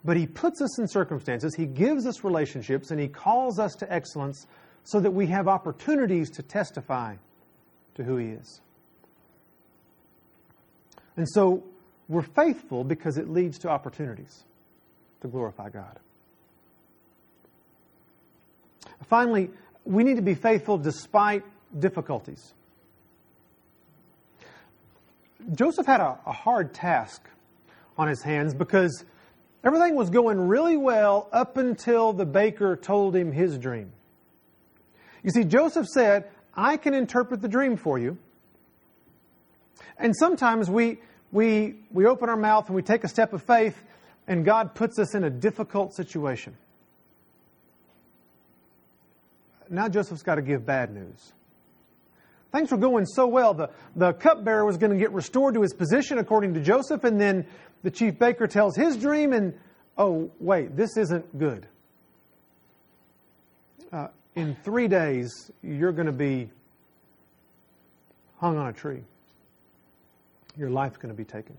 But 0.05 0.17
He 0.17 0.27
puts 0.27 0.61
us 0.61 0.79
in 0.79 0.87
circumstances, 0.87 1.55
He 1.55 1.67
gives 1.67 2.07
us 2.07 2.25
relationships, 2.25 2.91
and 2.91 3.01
He 3.01 3.09
calls 3.09 3.59
us 3.59 3.75
to 3.77 3.93
excellence 3.93 4.47
so 4.85 5.01
that 5.01 5.11
we 5.11 5.27
have 5.27 5.49
opportunities 5.49 6.31
to 6.31 6.43
testify 6.43 7.17
to 7.95 8.05
who 8.05 8.17
He 8.17 8.29
is. 8.29 8.61
And 11.17 11.29
so 11.29 11.63
we're 12.09 12.23
faithful 12.23 12.85
because 12.85 13.17
it 13.17 13.31
leads 13.31 13.59
to 13.61 13.69
opportunities 13.69 14.45
to 15.23 15.29
glorify 15.29 15.71
God. 15.71 15.99
Finally, 19.09 19.51
we 19.85 20.03
need 20.03 20.17
to 20.17 20.23
be 20.23 20.35
faithful 20.35 20.79
despite 20.79 21.45
difficulties. 21.79 22.55
Joseph 25.53 25.87
had 25.87 26.01
a, 26.01 26.19
a 26.27 26.33
hard 26.33 26.73
task 26.73 27.23
on 27.99 28.09
his 28.09 28.23
hands 28.23 28.55
because 28.55 29.05
Everything 29.65 29.95
was 29.95 30.11
going 30.11 30.39
really 30.39 30.77
well 30.77 31.29
up 31.33 31.57
until 31.57 32.13
the 32.13 32.27
baker 32.27 32.77
told 32.77 33.17
him 33.17 33.33
his 33.33 33.59
dream. 33.59 33.93
You 35.23 35.31
see, 35.31 35.45
Joseph 35.45 35.87
said, 35.87 36.29
I 36.55 36.77
can 36.77 36.93
interpret 36.93 37.41
the 37.41 37.49
dream 37.49 37.77
for 37.77 37.99
you. 37.99 38.19
And 39.99 40.15
sometimes 40.15 40.69
we, 40.69 41.01
we, 41.33 41.77
we 41.91 42.05
open 42.07 42.29
our 42.29 42.37
mouth 42.37 42.67
and 42.67 42.77
we 42.77 42.83
take 42.83 43.05
a 43.05 43.09
step 43.09 43.33
of 43.33 43.43
faith, 43.43 43.83
and 44.29 44.45
God 44.45 44.75
puts 44.75 44.99
us 44.99 45.15
in 45.15 45.25
a 45.25 45.31
difficult 45.31 45.95
situation. 45.95 46.57
Now 49.71 49.89
Joseph's 49.89 50.23
got 50.23 50.35
to 50.35 50.43
give 50.43 50.67
bad 50.67 50.95
news. 50.95 51.33
Things 52.55 52.71
were 52.71 52.79
going 52.79 53.05
so 53.05 53.27
well. 53.27 53.53
The, 53.53 53.71
the 53.97 54.13
cupbearer 54.13 54.65
was 54.65 54.77
going 54.77 54.93
to 54.93 54.99
get 54.99 55.11
restored 55.11 55.55
to 55.55 55.63
his 55.63 55.75
position 55.75 56.19
according 56.19 56.55
to 56.55 56.61
Joseph, 56.61 57.03
and 57.03 57.21
then 57.21 57.47
the 57.83 57.91
chief 57.91 58.17
baker 58.17 58.47
tells 58.47 58.77
his 58.77 58.97
dream, 58.97 59.33
and 59.33 59.55
oh, 59.99 60.31
wait, 60.39 60.77
this 60.77 60.97
isn't 60.97 61.37
good. 61.37 61.67
Uh, 63.93 64.07
in 64.37 64.55
three 64.63 64.87
days, 64.87 65.51
you're 65.63 65.91
going 65.91 66.07
to 66.07 66.13
be 66.13 66.49
hung 68.37 68.57
on 68.57 68.69
a 68.69 68.73
tree. 68.73 69.03
Your 70.57 70.71
life's 70.71 70.97
going 70.97 71.13
to 71.13 71.17
be 71.17 71.25
taken. 71.25 71.57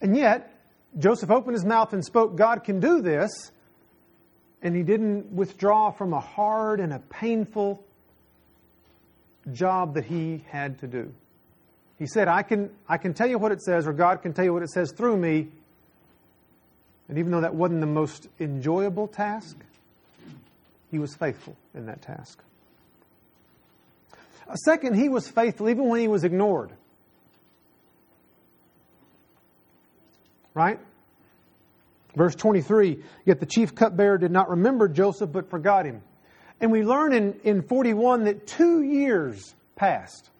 And 0.00 0.16
yet, 0.16 0.54
Joseph 1.00 1.32
opened 1.32 1.54
his 1.54 1.64
mouth 1.64 1.92
and 1.94 2.04
spoke, 2.04 2.36
God 2.36 2.62
can 2.62 2.78
do 2.78 3.02
this. 3.02 3.50
And 4.62 4.76
he 4.76 4.84
didn't 4.84 5.32
withdraw 5.32 5.90
from 5.90 6.12
a 6.12 6.20
hard 6.20 6.78
and 6.78 6.92
a 6.92 7.00
painful 7.00 7.84
job 9.52 9.94
that 9.94 10.04
he 10.04 10.44
had 10.50 10.78
to 10.80 10.86
do. 10.86 11.12
He 11.98 12.06
said, 12.06 12.28
I 12.28 12.42
can, 12.42 12.70
I 12.88 12.96
can 12.96 13.12
tell 13.12 13.26
you 13.26 13.38
what 13.38 13.52
it 13.52 13.60
says, 13.60 13.86
or 13.86 13.92
God 13.92 14.22
can 14.22 14.32
tell 14.32 14.44
you 14.44 14.52
what 14.52 14.62
it 14.62 14.70
says 14.70 14.92
through 14.92 15.16
me. 15.16 15.48
And 17.08 17.18
even 17.18 17.32
though 17.32 17.40
that 17.40 17.54
wasn't 17.54 17.80
the 17.80 17.86
most 17.86 18.28
enjoyable 18.38 19.08
task, 19.08 19.56
he 20.90 20.98
was 20.98 21.14
faithful 21.14 21.56
in 21.74 21.86
that 21.86 22.02
task. 22.02 22.38
A 24.48 24.56
second, 24.64 24.94
he 24.94 25.08
was 25.08 25.28
faithful 25.28 25.68
even 25.68 25.88
when 25.88 26.00
he 26.00 26.08
was 26.08 26.24
ignored. 26.24 26.70
Right? 30.54 30.78
Verse 32.14 32.34
23 32.34 33.02
Yet 33.24 33.40
the 33.40 33.46
chief 33.46 33.74
cupbearer 33.74 34.18
did 34.18 34.30
not 34.30 34.48
remember 34.50 34.88
Joseph, 34.88 35.32
but 35.32 35.50
forgot 35.50 35.84
him. 35.84 36.02
And 36.60 36.72
we 36.72 36.82
learn 36.82 37.12
in, 37.12 37.38
in 37.44 37.62
41 37.62 38.24
that 38.24 38.46
two 38.46 38.82
years 38.82 39.54
passed. 39.76 40.30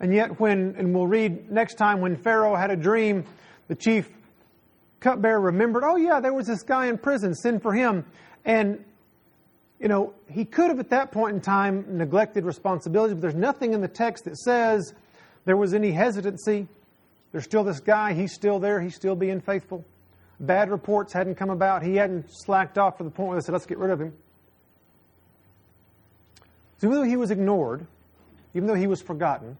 And 0.00 0.12
yet, 0.12 0.40
when, 0.40 0.74
and 0.76 0.92
we'll 0.92 1.06
read 1.06 1.50
next 1.50 1.74
time, 1.74 2.00
when 2.00 2.16
Pharaoh 2.16 2.56
had 2.56 2.70
a 2.70 2.76
dream, 2.76 3.24
the 3.68 3.76
chief 3.76 4.10
cupbearer 4.98 5.40
remembered, 5.40 5.84
oh, 5.84 5.96
yeah, 5.96 6.18
there 6.18 6.32
was 6.32 6.48
this 6.48 6.64
guy 6.64 6.86
in 6.86 6.98
prison, 6.98 7.34
send 7.34 7.62
for 7.62 7.72
him. 7.72 8.04
And, 8.44 8.84
you 9.78 9.86
know, 9.86 10.14
he 10.28 10.44
could 10.44 10.70
have 10.70 10.80
at 10.80 10.90
that 10.90 11.12
point 11.12 11.36
in 11.36 11.40
time 11.40 11.84
neglected 11.96 12.44
responsibility, 12.44 13.14
but 13.14 13.20
there's 13.20 13.34
nothing 13.36 13.74
in 13.74 13.80
the 13.80 13.88
text 13.88 14.24
that 14.24 14.36
says 14.36 14.92
there 15.44 15.56
was 15.56 15.72
any 15.72 15.92
hesitancy. 15.92 16.66
There's 17.30 17.44
still 17.44 17.62
this 17.62 17.80
guy, 17.80 18.12
he's 18.12 18.32
still 18.32 18.58
there, 18.58 18.80
he's 18.80 18.96
still 18.96 19.14
being 19.14 19.40
faithful. 19.40 19.84
Bad 20.42 20.70
reports 20.70 21.12
hadn't 21.12 21.36
come 21.36 21.50
about, 21.50 21.84
he 21.84 21.94
hadn't 21.94 22.26
slacked 22.28 22.76
off 22.76 22.98
to 22.98 23.04
the 23.04 23.10
point 23.10 23.28
where 23.28 23.40
they 23.40 23.44
said, 23.44 23.52
let's 23.52 23.64
get 23.64 23.78
rid 23.78 23.90
of 23.90 24.00
him. 24.00 24.12
So 26.78 26.88
even 26.88 26.98
though 26.98 27.08
he 27.08 27.16
was 27.16 27.30
ignored, 27.30 27.86
even 28.52 28.66
though 28.66 28.74
he 28.74 28.88
was 28.88 29.00
forgotten, 29.00 29.56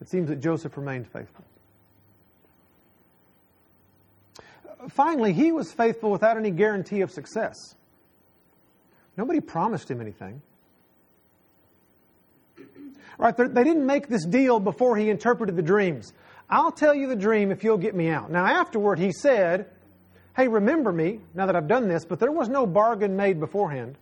it 0.00 0.08
seems 0.08 0.28
that 0.28 0.40
Joseph 0.40 0.76
remained 0.76 1.06
faithful. 1.06 1.44
Finally, 4.88 5.34
he 5.34 5.52
was 5.52 5.70
faithful 5.70 6.10
without 6.10 6.36
any 6.36 6.50
guarantee 6.50 7.02
of 7.02 7.12
success. 7.12 7.76
Nobody 9.16 9.40
promised 9.40 9.88
him 9.88 10.00
anything. 10.00 10.42
Right? 13.18 13.36
They 13.36 13.64
didn't 13.64 13.86
make 13.86 14.08
this 14.08 14.24
deal 14.24 14.58
before 14.58 14.96
he 14.96 15.10
interpreted 15.10 15.54
the 15.54 15.62
dreams. 15.62 16.12
I'll 16.50 16.72
tell 16.72 16.94
you 16.94 17.06
the 17.06 17.16
dream 17.16 17.52
if 17.52 17.62
you'll 17.62 17.78
get 17.78 17.94
me 17.94 18.08
out. 18.08 18.30
Now, 18.30 18.44
afterward, 18.44 18.98
he 18.98 19.12
said, 19.12 19.66
Hey, 20.36 20.48
remember 20.48 20.90
me 20.90 21.20
now 21.34 21.46
that 21.46 21.54
I've 21.54 21.68
done 21.68 21.88
this, 21.88 22.04
but 22.04 22.18
there 22.18 22.32
was 22.32 22.48
no 22.48 22.66
bargain 22.66 23.16
made 23.16 23.38
beforehand. 23.38 23.96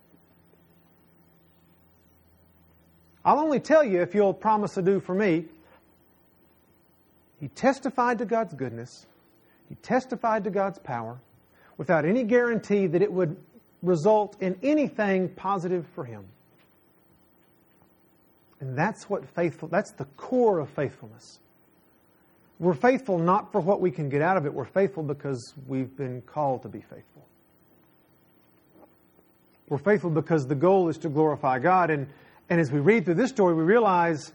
I'll 3.23 3.39
only 3.39 3.59
tell 3.59 3.83
you 3.83 4.01
if 4.01 4.15
you'll 4.15 4.33
promise 4.33 4.73
to 4.73 4.81
do 4.81 4.99
for 4.99 5.13
me. 5.13 5.45
He 7.39 7.47
testified 7.49 8.17
to 8.17 8.25
God's 8.25 8.53
goodness, 8.53 9.05
he 9.67 9.75
testified 9.75 10.43
to 10.45 10.49
God's 10.49 10.79
power 10.79 11.19
without 11.77 12.03
any 12.03 12.23
guarantee 12.23 12.87
that 12.87 13.01
it 13.01 13.11
would 13.11 13.37
result 13.81 14.35
in 14.41 14.57
anything 14.63 15.29
positive 15.29 15.85
for 15.93 16.03
him. 16.03 16.25
And 18.59 18.77
that's 18.77 19.09
what 19.09 19.25
faithful 19.35 19.69
that's 19.69 19.91
the 19.93 20.05
core 20.17 20.59
of 20.59 20.69
faithfulness. 20.71 21.39
We're 22.59 22.73
faithful 22.73 23.17
not 23.17 23.53
for 23.53 23.61
what 23.61 23.79
we 23.79 23.89
can 23.89 24.09
get 24.09 24.21
out 24.21 24.35
of 24.35 24.45
it. 24.45 24.53
We're 24.53 24.65
faithful 24.65 25.03
because 25.03 25.53
we've 25.65 25.95
been 25.95 26.21
called 26.21 26.63
to 26.63 26.69
be 26.69 26.81
faithful. 26.81 27.25
We're 29.69 29.77
faithful 29.77 30.09
because 30.09 30.45
the 30.45 30.55
goal 30.55 30.89
is 30.89 30.97
to 30.99 31.09
glorify 31.09 31.59
God. 31.59 31.89
And, 31.89 32.07
and 32.49 32.59
as 32.59 32.71
we 32.71 32.79
read 32.79 33.05
through 33.05 33.15
this 33.15 33.29
story, 33.29 33.53
we 33.53 33.63
realize 33.63 34.33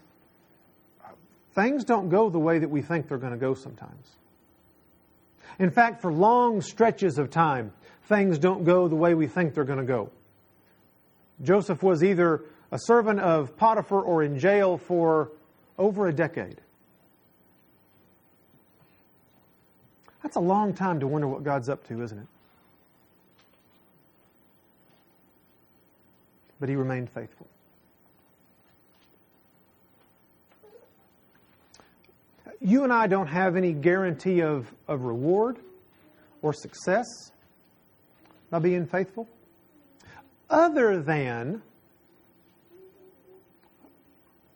things 1.53 1.83
don't 1.83 2.09
go 2.09 2.29
the 2.29 2.39
way 2.39 2.57
that 2.57 2.69
we 2.69 2.81
think 2.81 3.07
they're 3.07 3.19
going 3.19 3.33
to 3.33 3.39
go 3.39 3.53
sometimes. 3.53 4.15
In 5.59 5.69
fact, 5.69 6.01
for 6.01 6.11
long 6.11 6.61
stretches 6.61 7.19
of 7.19 7.29
time, 7.29 7.73
things 8.03 8.39
don't 8.39 8.63
go 8.63 8.87
the 8.87 8.95
way 8.95 9.13
we 9.13 9.27
think 9.27 9.53
they're 9.53 9.63
going 9.65 9.79
to 9.79 9.85
go. 9.85 10.09
Joseph 11.43 11.83
was 11.83 12.03
either 12.03 12.43
a 12.71 12.79
servant 12.79 13.19
of 13.19 13.55
Potiphar 13.55 14.01
or 14.01 14.23
in 14.23 14.39
jail 14.39 14.77
for 14.77 15.31
over 15.77 16.07
a 16.07 16.13
decade. 16.13 16.61
That's 20.25 20.37
a 20.37 20.39
long 20.39 20.73
time 20.73 20.99
to 21.01 21.07
wonder 21.07 21.27
what 21.27 21.43
God's 21.43 21.69
up 21.69 21.87
to, 21.87 22.01
isn't 22.01 22.17
it? 22.17 22.25
But 26.59 26.67
he 26.67 26.75
remained 26.75 27.11
faithful. 27.11 27.45
You 32.59 32.83
and 32.83 32.91
I 32.91 33.05
don't 33.05 33.27
have 33.27 33.55
any 33.55 33.71
guarantee 33.71 34.41
of, 34.41 34.73
of 34.87 35.03
reward 35.03 35.59
or 36.41 36.53
success 36.53 37.05
by 38.49 38.57
being 38.57 38.87
faithful, 38.87 39.29
other 40.49 41.03
than 41.03 41.61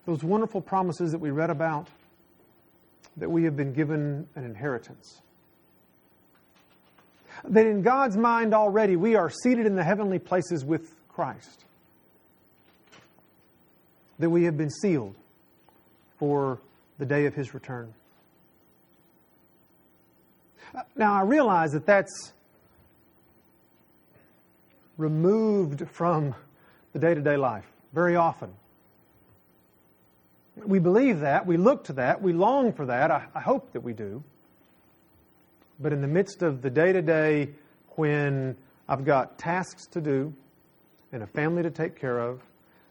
those 0.08 0.24
wonderful 0.24 0.62
promises 0.62 1.12
that 1.12 1.20
we 1.20 1.30
read 1.30 1.52
about 1.52 1.90
that 3.18 3.30
we 3.30 3.44
have 3.44 3.56
been 3.56 3.74
given 3.74 4.28
an 4.34 4.44
inheritance 4.44 5.22
that 7.48 7.66
in 7.66 7.82
God's 7.82 8.18
mind 8.18 8.54
already 8.54 8.96
we 8.96 9.16
are 9.16 9.30
seated 9.30 9.66
in 9.66 9.76
the 9.76 9.84
heavenly 9.84 10.20
places 10.20 10.66
with 10.66 10.94
Christ. 11.08 11.66
That 14.20 14.30
we 14.30 14.44
have 14.44 14.58
been 14.58 14.70
sealed 14.70 15.16
for 16.18 16.60
the 16.98 17.06
day 17.06 17.26
of 17.26 17.34
his 17.34 17.54
return. 17.54 17.94
Now, 20.96 21.14
I 21.14 21.22
realize 21.22 21.72
that 21.72 21.86
that's 21.86 22.34
removed 24.98 25.88
from 25.90 26.36
the 26.94 27.00
day 27.00 27.14
to 27.14 27.22
day 27.22 27.38
life 27.38 27.66
very 27.94 28.16
often. 28.16 28.52
We 30.58 30.80
believe 30.80 31.22
that, 31.22 31.46
we 31.46 31.56
look 31.56 31.86
to 31.86 31.94
that, 31.94 32.22
we 32.22 32.34
long 32.34 32.74
for 32.74 32.86
that. 32.86 33.10
I, 33.10 33.26
I 33.34 33.40
hope 33.40 33.72
that 33.72 33.82
we 33.82 33.94
do. 33.94 34.24
But 35.80 35.94
in 35.94 36.02
the 36.02 36.08
midst 36.08 36.42
of 36.42 36.62
the 36.62 36.70
day 36.70 36.92
to 36.92 37.02
day, 37.02 37.50
when 37.96 38.56
I've 38.88 39.06
got 39.06 39.38
tasks 39.38 39.86
to 39.88 40.02
do 40.02 40.34
and 41.12 41.24
a 41.24 41.28
family 41.28 41.64
to 41.64 41.72
take 41.72 42.00
care 42.00 42.20
of 42.20 42.42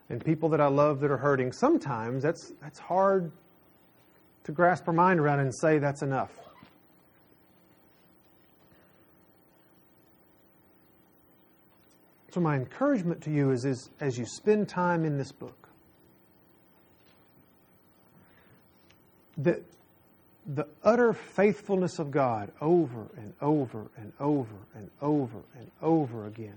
and 0.08 0.24
people 0.24 0.48
that 0.50 0.60
I 0.60 0.68
love 0.68 1.00
that 1.00 1.10
are 1.10 1.18
hurting, 1.18 1.52
sometimes 1.52 2.22
that's, 2.22 2.52
that's 2.62 2.78
hard 2.78 3.30
to 4.44 4.52
grasp 4.52 4.88
our 4.88 4.94
mind 4.94 5.20
around 5.20 5.40
and 5.40 5.54
say 5.54 5.78
that's 5.78 6.02
enough. 6.02 6.32
So, 12.30 12.40
my 12.40 12.56
encouragement 12.56 13.22
to 13.22 13.30
you 13.30 13.50
is, 13.50 13.64
is 13.64 13.90
as 14.00 14.18
you 14.18 14.26
spend 14.26 14.68
time 14.68 15.04
in 15.04 15.16
this 15.16 15.32
book, 15.32 15.68
that 19.38 19.62
the 20.48 20.66
utter 20.82 21.12
faithfulness 21.12 21.98
of 21.98 22.10
God 22.10 22.50
over 22.60 23.06
and 23.18 23.34
over 23.42 23.86
and 23.98 24.12
over 24.18 24.54
and 24.74 24.90
over 25.02 25.38
and 25.58 25.70
over 25.82 26.26
again 26.26 26.56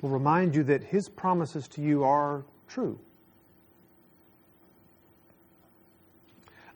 will 0.00 0.10
remind 0.10 0.54
you 0.54 0.62
that 0.64 0.82
His 0.82 1.10
promises 1.10 1.68
to 1.68 1.82
you 1.82 2.04
are 2.04 2.42
true. 2.68 2.98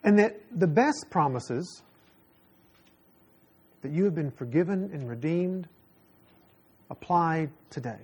And 0.03 0.19
that 0.19 0.39
the 0.55 0.67
best 0.67 1.07
promises 1.11 1.83
that 3.81 3.93
you 3.93 4.05
have 4.05 4.15
been 4.15 4.31
forgiven 4.31 4.91
and 4.93 5.09
redeemed 5.09 5.67
apply 6.91 7.49
today. 7.71 8.01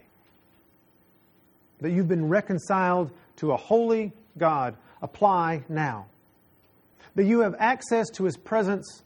That 1.82 1.90
you've 1.90 2.08
been 2.08 2.28
reconciled 2.28 3.10
to 3.36 3.52
a 3.52 3.56
holy 3.58 4.12
God 4.38 4.74
apply 5.02 5.64
now 5.68 6.06
that 7.20 7.26
you 7.26 7.40
have 7.40 7.54
access 7.58 8.08
to 8.08 8.24
His 8.24 8.38
presence 8.38 9.02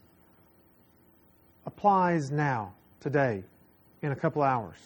applies 1.65 2.31
now, 2.31 2.73
today, 3.01 3.43
in 4.01 4.13
a 4.13 4.15
couple 4.15 4.41
hours. 4.41 4.77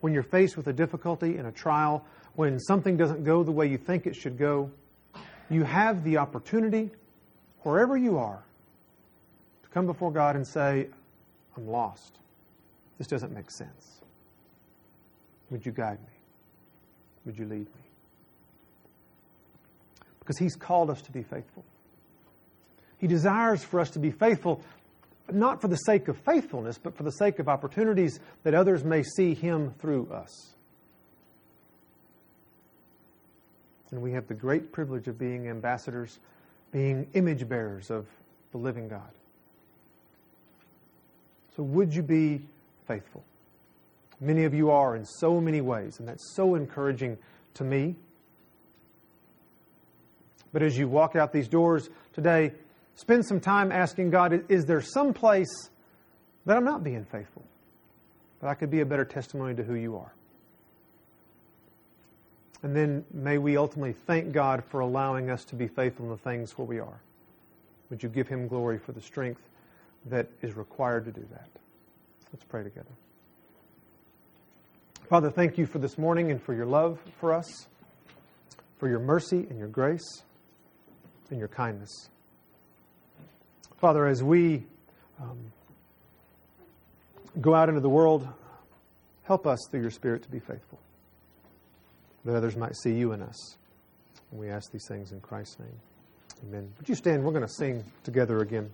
When 0.00 0.12
you're 0.12 0.22
faced 0.22 0.56
with 0.56 0.68
a 0.68 0.72
difficulty 0.72 1.38
in 1.38 1.46
a 1.46 1.50
trial, 1.50 2.04
when 2.36 2.60
something 2.60 2.96
doesn't 2.96 3.24
go 3.24 3.42
the 3.42 3.50
way 3.50 3.66
you 3.66 3.78
think 3.78 4.06
it 4.06 4.14
should 4.14 4.38
go, 4.38 4.70
you 5.50 5.64
have 5.64 6.04
the 6.04 6.18
opportunity, 6.18 6.88
wherever 7.62 7.96
you 7.96 8.16
are, 8.16 8.44
to 9.64 9.68
come 9.70 9.86
before 9.86 10.12
God 10.12 10.36
and 10.36 10.46
say, 10.46 10.86
I'm 11.56 11.66
lost. 11.66 12.20
This 12.96 13.08
doesn't 13.08 13.34
make 13.34 13.50
sense. 13.50 14.02
Would 15.50 15.66
you 15.66 15.72
guide 15.72 15.98
me? 15.98 16.14
would 17.26 17.36
you 17.36 17.46
lead 17.46 17.66
me? 17.66 17.89
Because 20.30 20.38
He's 20.38 20.54
called 20.54 20.90
us 20.90 21.02
to 21.02 21.10
be 21.10 21.24
faithful. 21.24 21.64
He 22.98 23.08
desires 23.08 23.64
for 23.64 23.80
us 23.80 23.90
to 23.90 23.98
be 23.98 24.12
faithful, 24.12 24.62
not 25.28 25.60
for 25.60 25.66
the 25.66 25.74
sake 25.74 26.06
of 26.06 26.16
faithfulness, 26.18 26.78
but 26.78 26.96
for 26.96 27.02
the 27.02 27.10
sake 27.10 27.40
of 27.40 27.48
opportunities 27.48 28.20
that 28.44 28.54
others 28.54 28.84
may 28.84 29.02
see 29.02 29.34
Him 29.34 29.74
through 29.80 30.08
us. 30.12 30.54
And 33.90 34.00
we 34.00 34.12
have 34.12 34.28
the 34.28 34.34
great 34.34 34.70
privilege 34.70 35.08
of 35.08 35.18
being 35.18 35.48
ambassadors, 35.48 36.20
being 36.70 37.08
image 37.14 37.48
bearers 37.48 37.90
of 37.90 38.06
the 38.52 38.58
living 38.58 38.86
God. 38.86 39.10
So, 41.56 41.64
would 41.64 41.92
you 41.92 42.04
be 42.04 42.42
faithful? 42.86 43.24
Many 44.20 44.44
of 44.44 44.54
you 44.54 44.70
are 44.70 44.94
in 44.94 45.04
so 45.04 45.40
many 45.40 45.60
ways, 45.60 45.98
and 45.98 46.06
that's 46.06 46.36
so 46.36 46.54
encouraging 46.54 47.18
to 47.54 47.64
me. 47.64 47.96
But 50.52 50.62
as 50.62 50.76
you 50.76 50.88
walk 50.88 51.16
out 51.16 51.32
these 51.32 51.48
doors 51.48 51.88
today, 52.12 52.52
spend 52.94 53.24
some 53.26 53.40
time 53.40 53.70
asking 53.70 54.10
God, 54.10 54.44
is 54.48 54.66
there 54.66 54.80
some 54.80 55.12
place 55.12 55.70
that 56.46 56.56
I'm 56.56 56.64
not 56.64 56.82
being 56.82 57.04
faithful? 57.04 57.44
That 58.40 58.48
I 58.48 58.54
could 58.54 58.70
be 58.70 58.80
a 58.80 58.86
better 58.86 59.04
testimony 59.04 59.54
to 59.54 59.62
who 59.62 59.74
you 59.74 59.96
are? 59.96 60.12
And 62.62 62.76
then 62.76 63.04
may 63.12 63.38
we 63.38 63.56
ultimately 63.56 63.94
thank 64.06 64.32
God 64.32 64.64
for 64.64 64.80
allowing 64.80 65.30
us 65.30 65.44
to 65.46 65.56
be 65.56 65.66
faithful 65.66 66.06
in 66.06 66.10
the 66.10 66.18
things 66.18 66.58
where 66.58 66.66
we 66.66 66.78
are. 66.78 67.00
Would 67.88 68.02
you 68.02 68.08
give 68.08 68.28
him 68.28 68.48
glory 68.48 68.78
for 68.78 68.92
the 68.92 69.00
strength 69.00 69.40
that 70.06 70.28
is 70.42 70.56
required 70.56 71.04
to 71.06 71.12
do 71.12 71.26
that? 71.32 71.48
Let's 72.32 72.44
pray 72.44 72.62
together. 72.62 72.90
Father, 75.08 75.30
thank 75.30 75.58
you 75.58 75.66
for 75.66 75.78
this 75.78 75.98
morning 75.98 76.30
and 76.30 76.40
for 76.40 76.54
your 76.54 76.66
love 76.66 77.00
for 77.18 77.32
us, 77.32 77.66
for 78.78 78.88
your 78.88 79.00
mercy 79.00 79.46
and 79.48 79.58
your 79.58 79.68
grace 79.68 80.22
and 81.30 81.38
your 81.38 81.48
kindness. 81.48 82.10
Father, 83.78 84.06
as 84.06 84.22
we 84.22 84.64
um, 85.20 85.38
go 87.40 87.54
out 87.54 87.68
into 87.68 87.80
the 87.80 87.88
world, 87.88 88.28
help 89.22 89.46
us 89.46 89.58
through 89.70 89.80
your 89.80 89.90
Spirit 89.90 90.22
to 90.22 90.28
be 90.28 90.38
faithful 90.38 90.78
that 92.24 92.36
others 92.36 92.56
might 92.56 92.76
see 92.76 92.92
you 92.92 93.12
in 93.12 93.22
us. 93.22 93.56
And 94.30 94.40
we 94.40 94.50
ask 94.50 94.70
these 94.70 94.86
things 94.86 95.12
in 95.12 95.20
Christ's 95.20 95.58
name. 95.58 95.80
Amen. 96.48 96.72
Would 96.78 96.88
you 96.88 96.94
stand? 96.94 97.24
We're 97.24 97.32
going 97.32 97.46
to 97.46 97.52
sing 97.52 97.84
together 98.04 98.40
again. 98.40 98.70